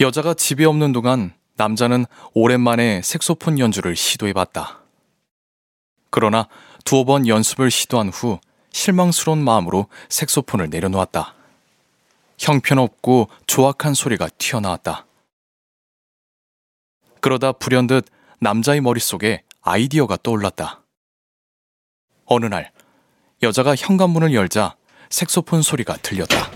여자가 0.00 0.32
집에 0.32 0.64
없는 0.64 0.92
동안 0.92 1.34
남자는 1.56 2.06
오랜만에 2.32 3.02
색소폰 3.02 3.58
연주를 3.58 3.94
시도해봤다. 3.94 4.80
그러나 6.08 6.48
두어 6.84 7.04
번 7.04 7.28
연습을 7.28 7.70
시도한 7.70 8.08
후 8.08 8.40
실망스러운 8.72 9.44
마음으로 9.44 9.88
색소폰을 10.08 10.70
내려놓았다. 10.70 11.34
형편없고 12.38 13.28
조악한 13.46 13.92
소리가 13.92 14.30
튀어나왔다. 14.38 15.04
그러다 17.20 17.52
불현듯 17.52 18.06
남자의 18.38 18.80
머릿속에 18.80 19.42
아이디어가 19.60 20.16
떠올랐다. 20.22 20.82
어느 22.24 22.46
날 22.46 22.72
여자가 23.42 23.74
현관문을 23.74 24.34
열자 24.34 24.74
색소폰 25.08 25.62
소리가 25.62 25.96
들렸다. 25.96 26.50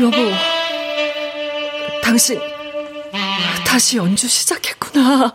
여보, 0.00 0.16
당신 2.02 2.40
다시 3.66 3.96
연주 3.96 4.28
시작했구나. 4.28 5.32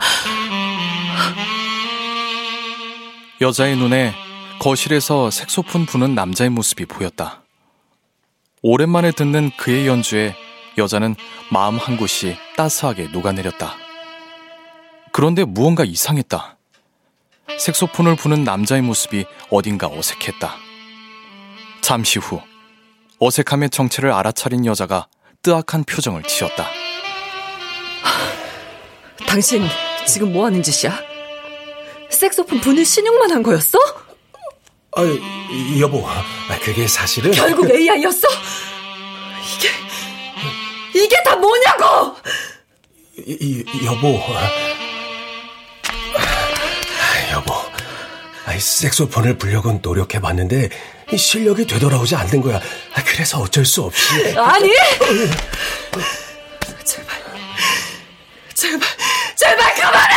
여자의 3.42 3.76
눈에 3.76 4.14
거실에서 4.60 5.30
색소폰 5.30 5.86
부는 5.86 6.16
남자의 6.16 6.50
모습이 6.50 6.86
보였다. 6.86 7.44
오랜만에 8.70 9.12
듣는 9.14 9.50
그의 9.56 9.88
연주에 9.88 10.36
여자는 10.78 11.16
마음 11.54 11.78
한 11.78 11.96
곳이 11.96 12.36
따스하게 12.58 13.08
녹아내렸다. 13.14 13.78
그런데 15.14 15.46
무언가 15.46 15.86
이상했다. 15.86 16.58
색소폰을 17.58 18.18
부는 18.18 18.44
남자의 18.44 18.82
모습이 18.82 19.24
어딘가 19.50 19.88
어색했다. 19.88 20.54
잠시 21.80 22.20
후 22.20 22.42
어색함의 23.20 23.70
정체를 23.70 24.12
알아차린 24.12 24.66
여자가 24.66 25.08
뜨악한 25.44 25.86
표정을 25.86 26.24
지었다. 26.24 26.68
당신 29.26 29.64
지금 30.06 30.34
뭐 30.34 30.46
하는 30.46 30.62
짓이야? 30.62 30.94
색소폰 32.10 32.60
분을 32.60 32.84
신용만 32.84 33.32
한 33.32 33.44
거였어? 33.44 33.80
아, 34.98 35.04
여보, 35.80 36.04
그게 36.64 36.88
사실은 36.88 37.30
결국 37.30 37.70
AI였어? 37.70 38.28
이게 39.56 39.70
이게 40.96 41.16
다 41.24 41.36
뭐냐고? 41.36 42.16
이, 43.16 43.64
여보, 43.86 44.20
여보, 47.32 47.54
색소폰을 48.58 49.38
불려고 49.38 49.72
노력해 49.84 50.20
봤는데 50.20 50.70
실력이 51.16 51.68
되돌아오지 51.68 52.16
않는 52.16 52.42
거야. 52.42 52.60
그래서 53.06 53.38
어쩔 53.38 53.66
수 53.66 53.84
없이. 53.84 54.36
아니! 54.36 54.72
제발, 56.84 57.22
제발, 58.56 58.90
제발 59.36 59.76
그만해! 59.76 60.17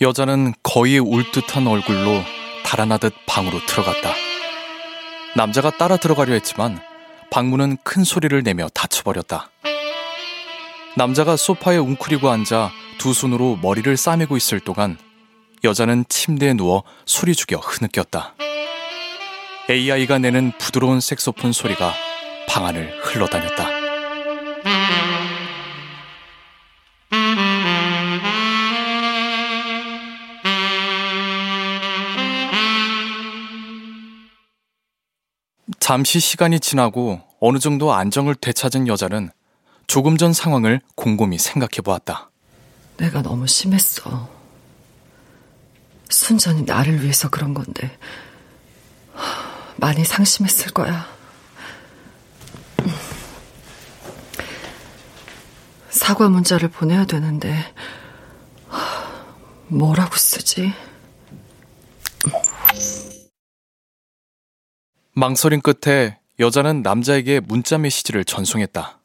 여자는 0.00 0.54
거의 0.62 1.00
울 1.00 1.28
듯한 1.32 1.66
얼굴로 1.66 2.22
달아나듯 2.64 3.12
방으로 3.26 3.58
들어갔다. 3.66 4.12
남자가 5.34 5.76
따라 5.76 5.96
들어가려 5.96 6.34
했지만 6.34 6.80
방문은 7.30 7.78
큰 7.82 8.04
소리를 8.04 8.40
내며 8.42 8.68
닫혀버렸다. 8.68 9.50
남자가 10.96 11.36
소파에 11.36 11.76
웅크리고 11.78 12.30
앉아 12.30 12.70
두 12.98 13.12
손으로 13.12 13.58
머리를 13.60 13.96
싸매고 13.96 14.36
있을 14.36 14.60
동안 14.60 14.96
여자는 15.64 16.04
침대에 16.08 16.54
누워 16.54 16.84
소리 17.04 17.34
죽여 17.34 17.56
흐느꼈다. 17.56 18.34
AI가 19.68 20.18
내는 20.18 20.52
부드러운 20.58 21.00
색소폰 21.00 21.52
소리가 21.52 21.92
방 22.48 22.66
안을 22.66 23.00
흘러다녔다. 23.02 23.77
잠시 35.88 36.20
시간이 36.20 36.60
지나고 36.60 37.22
어느 37.40 37.58
정도 37.58 37.94
안정을 37.94 38.34
되찾은 38.34 38.88
여자는 38.88 39.30
조금 39.86 40.18
전 40.18 40.34
상황을 40.34 40.82
곰곰이 40.96 41.38
생각해 41.38 41.80
보았다. 41.82 42.30
내가 42.98 43.22
너무 43.22 43.46
심했어. 43.46 44.28
순전히 46.10 46.64
나를 46.64 47.02
위해서 47.02 47.30
그런 47.30 47.54
건데. 47.54 47.96
많이 49.78 50.04
상심했을 50.04 50.72
거야. 50.72 51.08
사과 55.88 56.28
문자를 56.28 56.68
보내야 56.68 57.06
되는데, 57.06 57.64
뭐라고 59.68 60.16
쓰지? 60.18 60.70
망설임 65.18 65.60
끝에 65.60 66.18
여자는 66.38 66.82
남자에게 66.82 67.40
문자 67.40 67.76
메시지를 67.76 68.24
전송했다. 68.24 69.00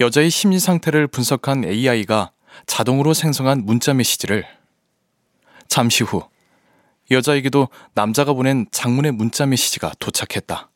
여자의 0.00 0.28
심리 0.28 0.58
상태를 0.58 1.06
분석한 1.06 1.64
AI가 1.64 2.32
자동으로 2.66 3.14
생성한 3.14 3.64
문자 3.64 3.94
메시지를 3.94 4.44
잠시 5.68 6.02
후 6.02 6.28
여자에게도 7.12 7.68
남자가 7.94 8.32
보낸 8.32 8.66
장문의 8.72 9.12
문자 9.12 9.46
메시지가 9.46 9.92
도착했다. 10.00 10.72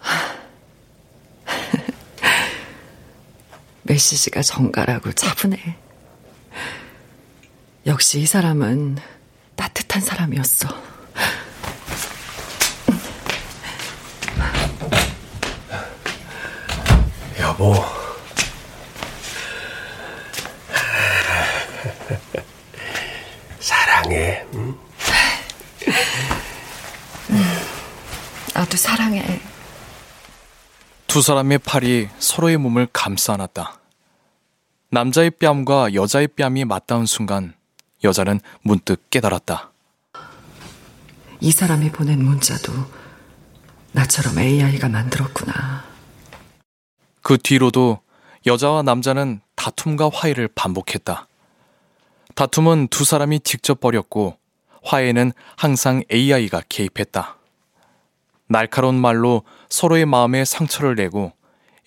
메시지가 3.82 4.40
정갈하고 4.40 5.12
차분해. 5.12 5.76
역시 7.84 8.20
이 8.20 8.24
사람은 8.24 8.96
따뜻한 9.56 10.00
사람이었어. 10.00 10.68
여보. 17.40 17.74
사랑해. 23.60 24.44
응? 24.54 24.78
나도 28.54 28.76
사랑해. 28.76 29.40
두 31.06 31.22
사람의 31.22 31.58
팔이 31.58 32.08
서로의 32.18 32.56
몸을 32.56 32.88
감싸 32.92 33.34
안았다. 33.34 33.78
남자의 34.90 35.30
뺨과 35.30 35.94
여자의 35.94 36.28
뺨이 36.28 36.64
맞닿은 36.64 37.06
순간 37.06 37.54
여자는 38.04 38.40
문득 38.62 39.10
깨달았다. 39.10 39.72
이 41.40 41.50
사람이 41.50 41.90
보낸 41.90 42.22
문자도 42.22 42.72
나처럼 43.92 44.38
AI가 44.38 44.88
만들었구나. 44.88 45.84
그 47.22 47.38
뒤로도 47.38 48.00
여자와 48.46 48.82
남자는 48.82 49.40
다툼과 49.56 50.10
화해를 50.12 50.48
반복했다. 50.48 51.26
다툼은 52.34 52.88
두 52.88 53.04
사람이 53.04 53.40
직접 53.40 53.80
벌였고 53.80 54.36
화해는 54.82 55.32
항상 55.56 56.02
AI가 56.12 56.62
개입했다. 56.68 57.36
날카로운 58.48 58.96
말로 58.96 59.42
서로의 59.70 60.04
마음에 60.06 60.44
상처를 60.44 60.94
내고 60.96 61.32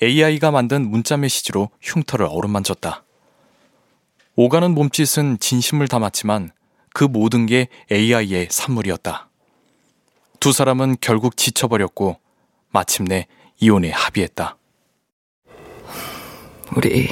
AI가 0.01 0.51
만든 0.51 0.89
문자 0.89 1.17
메시지로 1.17 1.69
흉터를 1.81 2.27
어루만졌다. 2.29 3.03
오가는 4.39 4.75
몸짓은 4.75 5.39
진심을 5.39 5.87
담았지만 5.87 6.51
그 6.93 7.03
모든 7.03 7.47
게 7.47 7.69
AI의 7.91 8.49
산물이었다. 8.51 9.29
두 10.39 10.51
사람은 10.51 10.97
결국 11.01 11.37
지쳐버렸고 11.37 12.19
마침내 12.69 13.25
이혼에 13.59 13.89
합의했다. 13.89 14.55
우리 16.75 17.09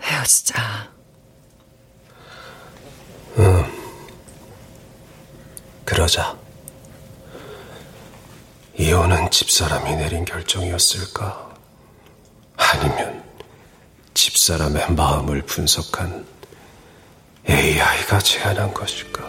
헤어지자. 0.00 0.92
응. 3.38 3.64
그러자. 5.84 6.38
이혼은 8.78 9.32
집사람이 9.32 9.96
내린 9.96 10.24
결정이었을까? 10.24 11.56
아니면 12.56 13.21
집사람의 14.14 14.92
마음을 14.94 15.42
분석한 15.42 16.24
AI가 17.48 18.18
제안한 18.18 18.74
것일까? 18.74 19.22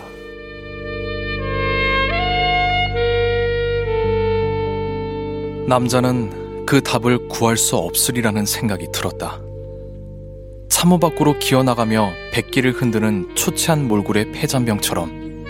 남자는 5.67 6.65
그 6.65 6.81
답을 6.83 7.29
구할 7.29 7.57
수 7.57 7.77
없으리라는 7.77 8.45
생각이 8.45 8.91
들었다. 8.91 9.39
사무 10.69 10.99
밖으로 10.99 11.39
기어나가며 11.39 12.11
백기를 12.33 12.73
흔드는 12.73 13.35
초췌한 13.35 13.87
몰골의 13.87 14.33
폐잔병처럼 14.33 15.45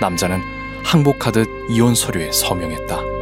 남자는 0.00 0.40
항복하듯 0.82 1.46
이혼 1.70 1.94
서류에 1.94 2.32
서명했다. 2.32 3.21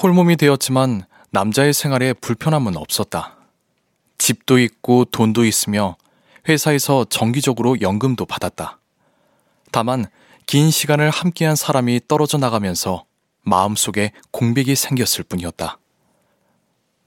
홀몸이 0.00 0.36
되었지만 0.36 1.02
남자의 1.30 1.72
생활에 1.72 2.12
불편함은 2.12 2.76
없었다. 2.76 3.36
집도 4.16 4.60
있고 4.60 5.04
돈도 5.06 5.44
있으며 5.44 5.96
회사에서 6.48 7.04
정기적으로 7.04 7.80
연금도 7.80 8.24
받았다. 8.24 8.78
다만 9.72 10.06
긴 10.46 10.70
시간을 10.70 11.10
함께한 11.10 11.56
사람이 11.56 12.02
떨어져 12.06 12.38
나가면서 12.38 13.06
마음속에 13.42 14.12
공백이 14.30 14.76
생겼을 14.76 15.24
뿐이었다. 15.24 15.78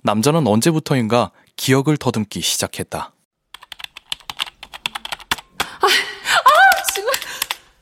남자는 0.03 0.45
언제부터인가 0.45 1.31
기억을 1.55 1.95
더듬기 1.95 2.41
시작했다. 2.41 3.13
아, 5.59 5.87
아 5.87 6.83
정말 6.93 7.13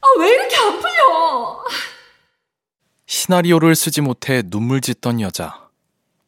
아, 0.01 0.07
왜 0.19 0.29
이렇게 0.29 0.55
안 0.55 0.79
풀려? 0.79 1.63
시나리오를 3.09 3.75
쓰지 3.75 3.99
못해 4.01 4.43
눈물 4.43 4.81
짓던 4.81 5.19
여자. 5.19 5.67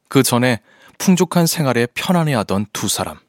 그 0.08 0.24
전에 0.24 0.60
풍족한 0.98 1.46
생활에 1.46 1.86
편안해하던 1.94 2.66
두 2.72 2.88
사람. 2.88 3.20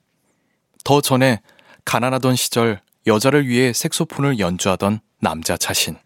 더 0.83 1.01
전에 1.01 1.39
가난하던 1.85 2.35
시절 2.35 2.81
여자를 3.05 3.47
위해 3.47 3.71
색소폰을 3.71 4.39
연주하던 4.39 5.01
남자 5.19 5.55
자신. 5.55 5.97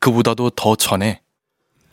그보다도 0.00 0.50
더 0.50 0.76
전에 0.76 1.22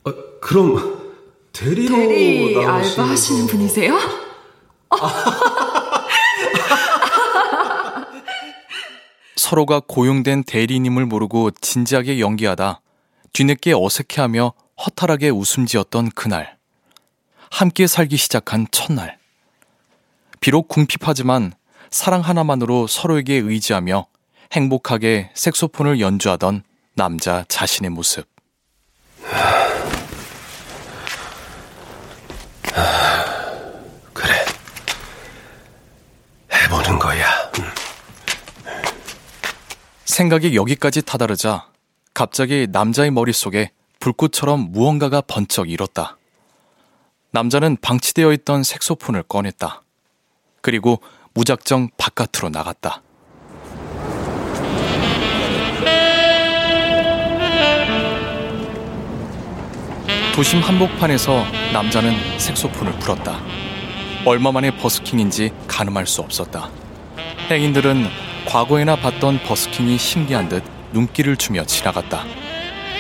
어, 0.03 0.11
그럼 0.41 1.15
대리로 1.53 1.95
대리 1.95 2.61
나오시는 2.61 2.70
알바 2.70 3.09
하시는 3.09 3.47
분이세요? 3.47 3.97
서로가 9.38 9.84
고용된 9.88 10.43
대리님을 10.43 11.05
모르고 11.05 11.51
진지하게 11.51 12.20
연기하다 12.20 12.82
뒤늦게 13.34 13.73
어색해하며 13.73 14.53
허탈하게 14.86 15.30
웃음 15.30 15.65
지었던 15.65 16.11
그날. 16.11 16.57
함께 17.49 17.88
살기 17.88 18.17
시작한 18.17 18.67
첫날. 18.71 19.17
비록 20.39 20.67
궁핍하지만 20.67 21.53
사랑 21.89 22.21
하나만으로 22.21 22.88
서로에게 22.88 23.36
의지하며 23.36 24.05
행복하게 24.51 25.32
색소폰을 25.34 25.99
연주하던 25.99 26.63
남자 26.93 27.45
자신의 27.47 27.91
모습. 27.91 28.28
그래. 34.13 34.34
해보는 36.53 36.99
거야. 36.99 37.25
생각이 40.05 40.55
여기까지 40.55 41.03
타다르자 41.03 41.67
갑자기 42.18 42.65
남자의 42.72 43.11
머릿속에 43.11 43.70
불꽃처럼 43.99 44.72
무언가가 44.72 45.22
번쩍 45.22 45.70
일었다. 45.70 46.18
남자는 47.30 47.78
방치되어 47.80 48.34
있던 48.34 48.63
색소폰을 48.63 49.22
꺼냈다. 49.22 49.84
그리고 50.61 50.99
무작정 51.36 51.91
바깥으로 51.95 52.49
나갔다. 52.49 53.03
도심 60.34 60.61
한복판에서 60.61 61.45
남자는 61.72 62.39
색소폰을 62.39 62.97
풀었다. 62.97 63.39
얼마 64.26 64.51
만에 64.51 64.76
버스킹인지 64.76 65.51
가늠할 65.68 66.07
수 66.07 66.22
없었다. 66.22 66.72
행인들은 67.51 68.07
과거에나 68.47 68.95
봤던 68.95 69.43
버스킹이 69.43 69.99
신기한 69.99 70.49
듯 70.49 70.76
눈길을 70.91 71.38
주며 71.38 71.65
지나갔다. 71.65 72.23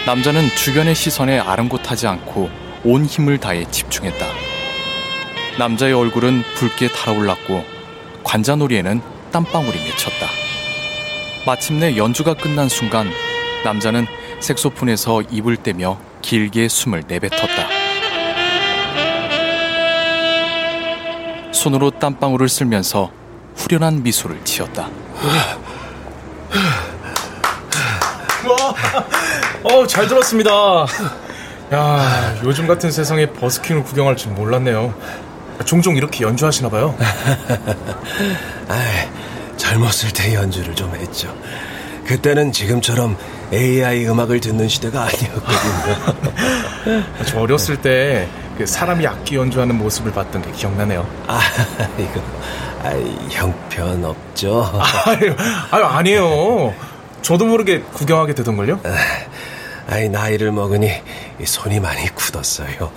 남자는 0.05 0.47
주변의 0.55 0.95
시선에 0.95 1.39
아랑곳하지 1.39 2.07
않고 2.07 2.49
온 2.83 3.05
힘을 3.05 3.39
다해 3.39 3.69
집중했다. 3.69 4.25
남자의 5.57 5.93
얼굴은 5.93 6.43
붉게 6.55 6.89
달아올랐고 6.89 7.65
관자놀이에는 8.23 9.01
땀방울이 9.31 9.77
맺혔다. 9.77 10.27
마침내 11.45 11.97
연주가 11.97 12.33
끝난 12.33 12.69
순간 12.69 13.09
남자는 13.63 14.05
색소폰에서 14.39 15.23
입을 15.23 15.57
떼며 15.57 15.99
길게 16.21 16.67
숨을 16.67 17.03
내뱉었다. 17.07 17.67
손으로 21.51 21.89
땀방울을 21.91 22.47
쓸면서 22.49 23.11
후련한 23.55 24.03
미소를 24.03 24.43
지었다. 24.45 24.89
와, 28.67 28.73
어, 29.63 29.87
잘 29.87 30.07
들었습니다. 30.07 30.51
야, 31.73 32.35
요즘 32.43 32.67
같은 32.67 32.91
세상에 32.91 33.25
버스킹을 33.27 33.83
구경할 33.83 34.15
줄 34.15 34.31
몰랐네요. 34.31 34.93
종종 35.65 35.97
이렇게 35.97 36.23
연주하시나 36.23 36.69
봐요. 36.69 36.95
아, 38.69 39.05
젊었을 39.57 40.13
때 40.13 40.33
연주를 40.35 40.73
좀 40.75 40.93
했죠. 40.95 41.35
그때는 42.05 42.53
지금처럼 42.53 43.17
AI 43.51 44.05
음악을 44.07 44.39
듣는 44.39 44.69
시대가 44.69 45.01
아니었거든요. 45.03 47.03
저 47.25 47.39
어렸을 47.39 47.81
때그 47.81 48.65
사람이 48.65 49.05
악기 49.05 49.35
연주하는 49.35 49.77
모습을 49.77 50.13
봤던 50.13 50.43
게 50.43 50.51
기억나네요. 50.51 51.05
아, 51.27 51.41
이거 51.97 52.21
아, 52.83 52.91
형편 53.29 54.05
없죠. 54.05 54.71
아유, 55.05 55.35
아유 55.71 55.83
아니에요. 55.83 56.73
저도 57.27 57.45
모르게 57.45 57.81
구경하게 57.81 58.33
되던걸요? 58.35 58.79
아이 59.89 60.07
나이를 60.07 60.53
먹으니 60.53 60.89
손이 61.43 61.81
많이 61.81 62.07
굳었어요. 62.15 62.89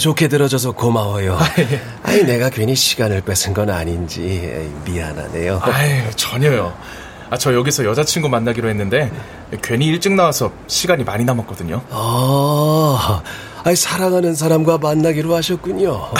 좋게 0.00 0.28
들어줘서 0.28 0.70
고마워요. 0.70 1.36
아이 2.04 2.22
내가 2.22 2.50
괜히 2.50 2.76
시간을 2.76 3.22
뺏은 3.22 3.54
건 3.54 3.70
아닌지 3.70 4.70
미안하네요. 4.84 5.60
아유 5.64 6.08
전혀요. 6.14 6.72
아, 7.30 7.36
저 7.36 7.52
여기서 7.52 7.84
여자친구 7.84 8.28
만나기로 8.28 8.68
했는데 8.68 9.10
괜히 9.60 9.86
일찍 9.86 10.12
나와서 10.12 10.52
시간이 10.68 11.02
많이 11.02 11.24
남았거든요. 11.24 11.82
아, 11.90 13.22
아이 13.64 13.74
사랑하는 13.74 14.36
사람과 14.36 14.78
만나기로 14.78 15.34
하셨군요. 15.34 16.12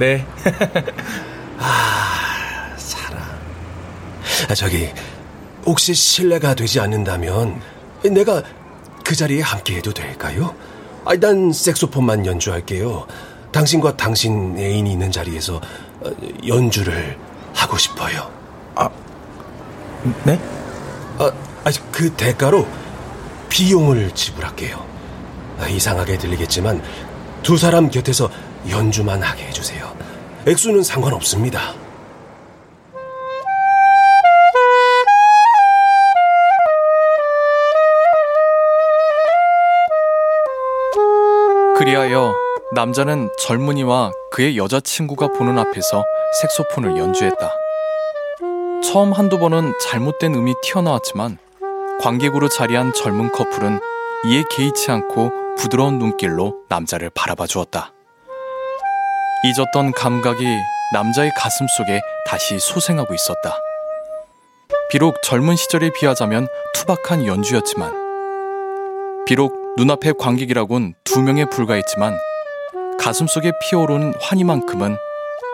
네. 0.00 0.26
아, 1.60 2.74
사랑. 2.76 3.22
아, 4.48 4.54
저기 4.56 4.90
혹시 5.66 5.94
실례가 5.94 6.54
되지 6.54 6.80
않는다면 6.80 7.60
내가 8.10 8.42
그 9.04 9.14
자리에 9.14 9.42
함께해도 9.42 9.92
될까요? 9.92 10.54
아, 11.04 11.16
난 11.16 11.52
색소폰만 11.52 12.26
연주할게요. 12.26 13.06
당신과 13.52 13.96
당신 13.96 14.56
애인이 14.58 14.90
있는 14.92 15.10
자리에서 15.10 15.60
연주를 16.46 17.18
하고 17.54 17.76
싶어요. 17.76 18.30
아, 18.74 18.88
네? 20.24 20.38
아, 21.18 21.30
그 21.90 22.10
대가로 22.12 22.66
비용을 23.48 24.12
지불할게요. 24.14 24.86
아, 25.58 25.68
이상하게 25.68 26.16
들리겠지만 26.18 26.82
두 27.42 27.58
사람 27.58 27.90
곁에서 27.90 28.30
연주만 28.68 29.22
하게 29.22 29.46
해주세요. 29.46 29.94
액수는 30.46 30.82
상관없습니다. 30.82 31.74
그리하여 41.80 42.34
남자는 42.72 43.30
젊은이와 43.38 44.12
그의 44.32 44.58
여자친구가 44.58 45.28
보는 45.28 45.58
앞에서 45.58 46.04
색소폰을 46.42 46.98
연주했다. 46.98 47.54
처음 48.84 49.14
한두 49.14 49.38
번은 49.38 49.72
잘못된 49.80 50.34
음이 50.34 50.56
튀어나왔지만 50.62 51.38
관객으로 52.02 52.50
자리한 52.50 52.92
젊은 52.92 53.32
커플은 53.32 53.80
이에 54.26 54.44
개의치 54.50 54.90
않고 54.90 55.32
부드러운 55.56 55.98
눈길로 55.98 56.58
남자를 56.68 57.08
바라봐 57.14 57.46
주었다. 57.46 57.94
잊었던 59.46 59.92
감각이 59.92 60.44
남자의 60.92 61.30
가슴 61.34 61.66
속에 61.66 62.02
다시 62.26 62.58
소생하고 62.58 63.14
있었다. 63.14 63.58
비록 64.90 65.22
젊은 65.22 65.56
시절에 65.56 65.92
비하자면 65.94 66.46
투박한 66.74 67.24
연주였지만, 67.24 67.94
비록 69.24 69.59
눈앞의 69.76 70.14
관객이라곤 70.18 70.94
두 71.04 71.22
명에 71.22 71.44
불과했지만, 71.46 72.16
가슴 72.98 73.26
속에 73.26 73.52
피어오른 73.62 74.12
환희만큼은 74.20 74.96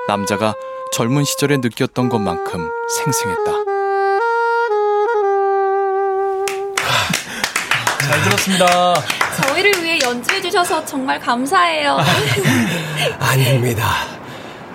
남자가 0.08 0.54
젊은 0.92 1.24
시절에 1.24 1.58
느꼈던 1.58 2.08
것만큼 2.08 2.70
생생했다. 2.96 3.52
잘 8.00 8.22
들었습니다. 8.22 8.94
저희를 9.42 9.82
위해 9.82 9.98
연주해 10.02 10.40
주셔서 10.40 10.84
정말 10.84 11.20
감사해요. 11.20 11.98
아닙니다. 13.18 14.06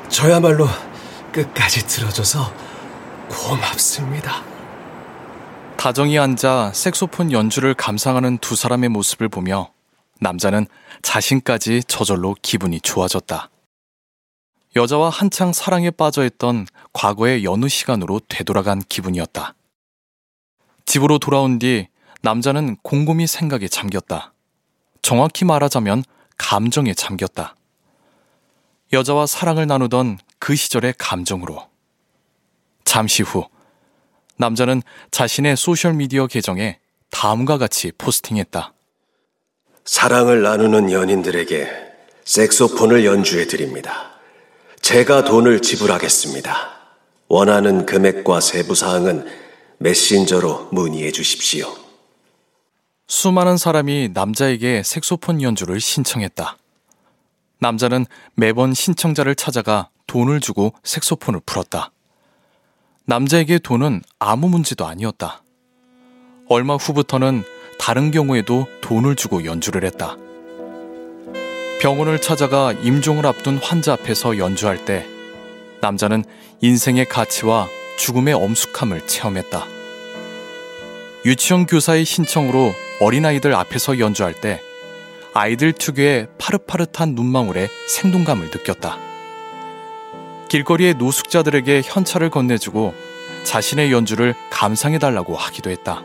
저야말로 0.09 0.67
끝까지 1.31 1.87
들어줘서 1.87 2.53
고맙습니다. 3.29 4.50
다정히 5.81 6.19
앉아 6.19 6.73
색소폰 6.75 7.31
연주를 7.31 7.73
감상하는 7.73 8.37
두 8.37 8.55
사람의 8.55 8.89
모습을 8.89 9.29
보며 9.29 9.71
남자는 10.19 10.67
자신까지 11.01 11.81
저절로 11.87 12.35
기분이 12.39 12.79
좋아졌다. 12.81 13.49
여자와 14.75 15.09
한창 15.09 15.51
사랑에 15.51 15.89
빠져있던 15.89 16.67
과거의 16.93 17.43
여느 17.43 17.67
시간으로 17.67 18.21
되돌아간 18.29 18.83
기분이었다. 18.89 19.55
집으로 20.85 21.17
돌아온 21.17 21.57
뒤 21.57 21.87
남자는 22.21 22.77
곰곰이 22.83 23.25
생각에 23.25 23.67
잠겼다. 23.67 24.33
정확히 25.01 25.45
말하자면 25.45 26.03
감정에 26.37 26.93
잠겼다. 26.93 27.55
여자와 28.93 29.25
사랑을 29.25 29.65
나누던 29.65 30.19
그 30.37 30.55
시절의 30.55 30.93
감정으로. 30.99 31.67
잠시 32.85 33.23
후, 33.23 33.47
남자는 34.41 34.81
자신의 35.11 35.55
소셜미디어 35.55 36.27
계정에 36.27 36.79
다음과 37.11 37.57
같이 37.57 37.91
포스팅했다. 37.97 38.73
사랑을 39.85 40.41
나누는 40.41 40.91
연인들에게 40.91 41.67
색소폰을 42.25 43.05
연주해 43.05 43.45
드립니다. 43.45 44.11
제가 44.81 45.23
돈을 45.23 45.61
지불하겠습니다. 45.61 46.71
원하는 47.27 47.85
금액과 47.85 48.41
세부 48.41 48.75
사항은 48.75 49.25
메신저로 49.77 50.69
문의해 50.71 51.11
주십시오. 51.11 51.73
수많은 53.07 53.57
사람이 53.57 54.09
남자에게 54.13 54.83
색소폰 54.83 55.41
연주를 55.41 55.79
신청했다. 55.79 56.57
남자는 57.59 58.05
매번 58.35 58.73
신청자를 58.73 59.35
찾아가 59.35 59.89
돈을 60.07 60.39
주고 60.39 60.73
색소폰을 60.83 61.41
풀었다. 61.45 61.91
남자에게 63.11 63.59
돈은 63.59 64.03
아무 64.19 64.47
문제도 64.47 64.87
아니었다. 64.87 65.43
얼마 66.47 66.77
후부터는 66.77 67.43
다른 67.77 68.09
경우에도 68.09 68.67
돈을 68.79 69.17
주고 69.17 69.43
연주를 69.43 69.83
했다. 69.83 70.15
병원을 71.81 72.21
찾아가 72.21 72.71
임종을 72.71 73.25
앞둔 73.25 73.57
환자 73.57 73.91
앞에서 73.91 74.37
연주할 74.37 74.85
때 74.85 75.05
남자는 75.81 76.23
인생의 76.61 77.09
가치와 77.09 77.67
죽음의 77.97 78.33
엄숙함을 78.33 79.05
체험했다. 79.07 79.65
유치원 81.25 81.65
교사의 81.65 82.05
신청으로 82.05 82.73
어린아이들 83.01 83.53
앞에서 83.53 83.99
연주할 83.99 84.39
때 84.39 84.61
아이들 85.33 85.73
특유의 85.73 86.27
파릇파릇한 86.37 87.13
눈망울에 87.15 87.67
생동감을 87.89 88.51
느꼈다. 88.51 89.10
길거리의 90.51 90.95
노숙자들에게 90.95 91.81
현찰을 91.81 92.29
건네주고 92.29 92.93
자신의 93.45 93.93
연주를 93.93 94.35
감상해달라고 94.49 95.33
하기도 95.33 95.69
했다. 95.69 96.03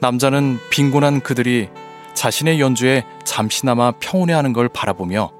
남자는 0.00 0.58
빈곤한 0.70 1.20
그들이 1.20 1.68
자신의 2.14 2.62
연주에 2.62 3.04
잠시나마 3.24 3.90
평온해하는 3.90 4.54
걸 4.54 4.70
바라보며 4.70 5.30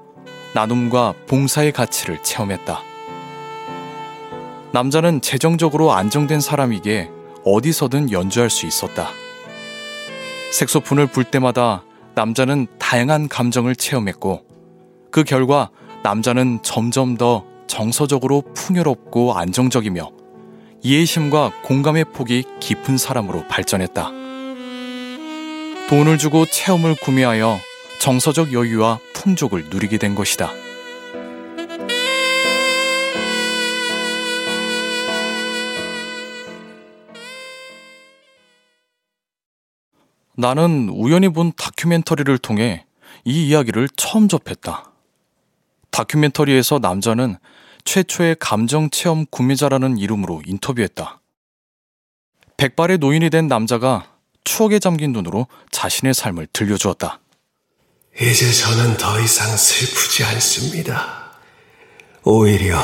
나눔과 0.53 1.15
봉사의 1.25 1.71
가치를 1.71 2.21
체험했다. 2.21 2.83
남자는 4.71 5.21
재정적으로 5.21 5.91
안정된 5.91 6.41
사람이기에 6.41 7.09
어디서든 7.45 8.11
연주할 8.11 8.51
수 8.51 8.67
있었다. 8.67 9.09
색소폰을 10.51 11.07
불 11.07 11.23
때마다 11.23 11.83
남자는 12.13 12.67
다양한 12.77 13.27
감정을 13.27 13.75
체험했고 13.75 14.45
그 15.09 15.23
결과 15.23 15.71
남자는 16.03 16.59
점점 16.63 17.17
더 17.17 17.45
정서적으로 17.67 18.43
풍요롭고 18.53 19.33
안정적이며 19.33 20.11
이해심과 20.81 21.61
공감의 21.63 22.05
폭이 22.13 22.43
깊은 22.59 22.97
사람으로 22.97 23.47
발전했다. 23.47 24.11
돈을 25.89 26.17
주고 26.17 26.45
체험을 26.45 26.95
구매하여 26.95 27.59
정서적 27.99 28.53
여유와 28.53 28.99
풍족을 29.13 29.65
누리게 29.69 29.97
된 29.97 30.15
것이다. 30.15 30.51
나는 40.37 40.87
우연히 40.89 41.27
본 41.27 41.51
다큐멘터리를 41.57 42.37
통해 42.37 42.85
이 43.25 43.49
이야기를 43.49 43.89
처음 43.97 44.29
접했다. 44.29 44.89
다큐멘터리에서 45.91 46.79
남자는 46.79 47.37
최초의 47.85 48.37
감정 48.39 48.89
체험 48.89 49.25
구매자라는 49.25 49.97
이름으로 49.97 50.41
인터뷰했다. 50.45 51.21
백발의 52.57 52.97
노인이 52.97 53.29
된 53.29 53.47
남자가 53.47 54.11
추억에 54.43 54.79
잠긴 54.79 55.13
눈으로 55.13 55.47
자신의 55.71 56.13
삶을 56.13 56.47
들려주었다. 56.51 57.19
이제 58.19 58.51
저는 58.51 58.97
더 58.97 59.19
이상 59.19 59.55
슬프지 59.55 60.23
않습니다. 60.25 61.31
오히려 62.23 62.77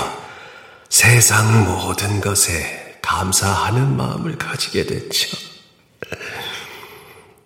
세상 0.90 1.66
모든 1.66 2.22
것에 2.22 3.00
감사하는 3.02 3.98
마음을 3.98 4.38
가지게 4.38 4.86
됐죠. 4.86 5.38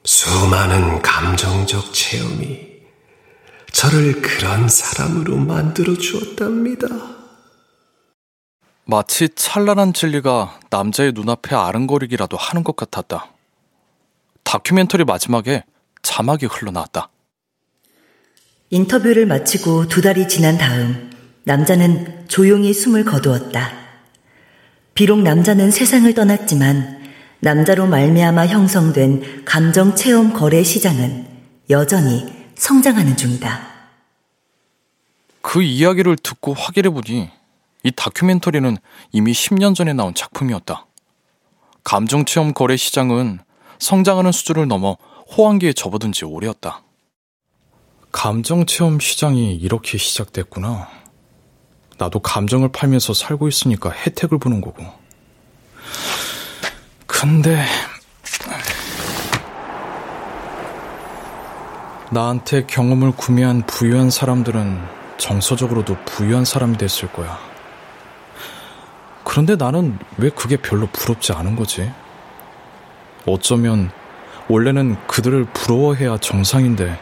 수많은 0.06 1.02
감정적 1.02 1.94
체험이 1.94 2.69
저를 3.72 4.22
그런 4.22 4.68
사람으로 4.68 5.38
만들어 5.38 5.94
주었답니다. 5.96 6.88
마치 8.86 9.30
찬란한 9.36 9.94
진리가 9.94 10.60
남자의 10.70 11.12
눈앞에 11.14 11.56
아른거리기라도 11.56 12.38
하는 12.38 12.64
것 12.64 12.76
같았다. 12.76 13.32
다큐멘터리 14.44 15.04
마지막에 15.04 15.64
자막이 16.02 16.48
흘러나왔다. 16.48 17.10
인터뷰를 18.72 19.26
마치고 19.28 19.88
두 19.88 20.02
달이 20.02 20.28
지난 20.28 20.58
다음 20.58 21.12
남자는 21.44 22.28
조용히 22.28 22.74
숨을 22.74 23.06
거두었다. 23.06 23.72
비록 24.96 25.22
남자는 25.22 25.72
세상을 25.72 26.12
떠났지만 26.14 27.00
남자로 27.42 27.88
말미암아 27.88 28.48
형성된 28.48 29.46
감정 29.46 29.96
체험 29.96 30.34
거래 30.34 30.64
시장은 30.64 31.28
여전히 31.70 32.39
성장하는 32.60 33.16
중이다. 33.16 33.68
그 35.42 35.64
이야기를 35.64 36.18
듣고 36.18 36.54
확인해 36.54 36.90
보니 36.90 37.30
이 37.84 37.92
다큐멘터리는 37.92 38.78
이미 39.14 39.32
10년 39.32 39.74
전에 39.74 39.94
나온 39.94 40.14
작품이었다. 40.14 40.86
감정 41.86 42.26
체험 42.26 42.54
거래 42.54 42.76
시장은 42.76 43.40
성장하는 43.80 44.34
수준을 44.34 44.68
넘어 44.68 44.98
호황기에 45.38 45.72
접어든 45.74 46.12
지 46.12 46.26
오래였다. 46.26 46.84
감정 48.12 48.66
체험 48.66 49.00
시장이 49.00 49.56
이렇게 49.56 49.98
시작됐구나. 49.98 50.90
나도 51.98 52.20
감정을 52.20 52.72
팔면서 52.74 53.14
살고 53.14 53.48
있으니까 53.48 53.90
혜택을 53.90 54.38
보는 54.38 54.60
거고. 54.60 54.86
근데 57.08 57.66
나한테 62.12 62.66
경험을 62.66 63.12
구매한 63.12 63.62
부유한 63.68 64.10
사람들은 64.10 64.80
정서적으로도 65.18 65.96
부유한 66.06 66.44
사람이 66.44 66.78
됐을 66.78 67.12
거야. 67.12 67.38
그런데 69.24 69.56
나는 69.56 70.00
왜 70.18 70.30
그게 70.30 70.58
별로 70.58 70.88
부럽지 70.88 71.34
않은 71.34 71.56
거지? 71.56 71.92
어쩌면 73.28 73.92
원래는 74.48 74.98
그들을 75.06 75.46
부러워해야 75.54 76.18
정상인데 76.18 77.00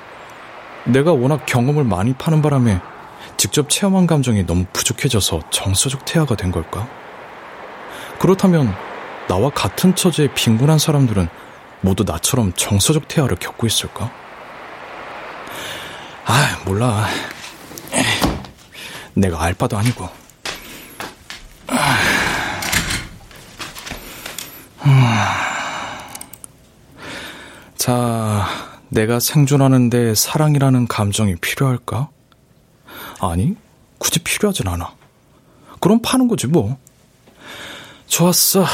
내가 0.83 1.13
워낙 1.13 1.45
경험을 1.45 1.85
많이 1.85 2.13
파는 2.13 2.41
바람에 2.41 2.81
직접 3.37 3.69
체험한 3.69 4.07
감정이 4.07 4.45
너무 4.45 4.65
부족해져서 4.73 5.41
정서적 5.51 6.03
태아가 6.03 6.35
된 6.35 6.51
걸까? 6.51 6.85
그렇다면 8.19 8.73
나와 9.29 9.49
같은 9.51 9.95
처지의 9.95 10.33
빈곤한 10.33 10.79
사람들은 10.79 11.29
모두 11.79 12.03
나처럼 12.03 12.51
정서적 12.53 13.07
태아를 13.07 13.37
겪고 13.37 13.67
있을까? 13.67 14.26
아, 16.27 16.61
몰라. 16.65 17.07
내가 19.13 19.41
알바도 19.41 19.77
아니고. 19.77 20.09
자, 27.77 28.45
내가 28.89 29.19
생존하는데 29.21 30.13
사랑이라는 30.13 30.87
감정이 30.87 31.37
필요할까? 31.37 32.09
아니, 33.21 33.55
굳이 33.97 34.19
필요하진 34.19 34.67
않아. 34.67 34.93
그럼 35.79 36.01
파는 36.01 36.27
거지, 36.27 36.47
뭐. 36.47 36.77
좋았어. 38.07 38.65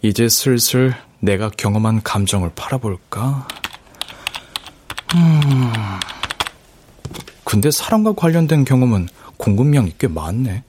이제 0.00 0.30
슬슬 0.30 0.94
내가 1.18 1.50
경험한 1.50 2.02
감정을 2.02 2.52
팔아볼까? 2.54 3.46
음. 5.14 5.72
근데 7.50 7.72
사람과 7.72 8.12
관련된 8.12 8.64
경험은 8.64 9.08
공급량이 9.36 9.94
꽤 9.98 10.06
많네. 10.06 10.62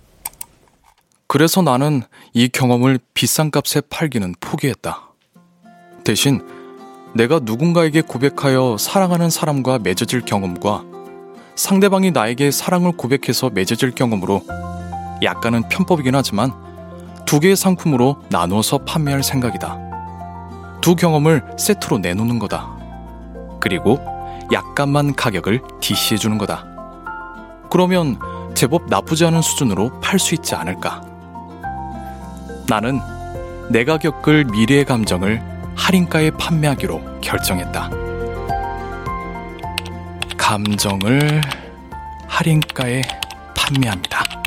그래서 1.27 1.61
나는 1.61 2.01
이 2.33 2.47
경험을 2.47 2.97
비싼 3.13 3.51
값에 3.51 3.81
팔기는 3.87 4.33
포기했다. 4.39 5.11
대신 6.03 6.41
내가 7.13 7.39
누군가에게 7.43 8.01
고백하여 8.01 8.77
사랑하는 8.79 9.29
사람과 9.29 9.77
맺어질 9.77 10.21
경험과 10.21 10.83
상대방이 11.55 12.09
나에게 12.09 12.49
사랑을 12.49 12.93
고백해서 12.93 13.51
맺어질 13.51 13.91
경험으로 13.91 14.41
약간은 15.21 15.69
편법이긴 15.69 16.15
하지만 16.15 16.51
두 17.27 17.39
개의 17.39 17.55
상품으로 17.55 18.23
나누어서 18.29 18.79
판매할 18.79 19.21
생각이다. 19.21 20.79
두 20.81 20.95
경험을 20.95 21.43
세트로 21.59 21.99
내놓는 21.99 22.39
거다. 22.39 22.75
그리고 23.61 23.99
약간만 24.51 25.13
가격을 25.13 25.61
DC해 25.79 26.17
주는 26.17 26.39
거다. 26.39 26.70
그러면 27.71 28.19
제법 28.53 28.87
나쁘지 28.87 29.25
않은 29.25 29.41
수준으로 29.41 29.99
팔 30.01 30.19
수 30.19 30.35
있지 30.35 30.53
않을까. 30.53 31.01
나는 32.67 32.99
내가 33.69 33.97
겪을 33.97 34.45
미래의 34.45 34.85
감정을 34.85 35.41
할인가에 35.75 36.31
판매하기로 36.31 37.21
결정했다. 37.21 37.89
감정을 40.37 41.41
할인가에 42.27 43.01
판매합니다. 43.55 44.40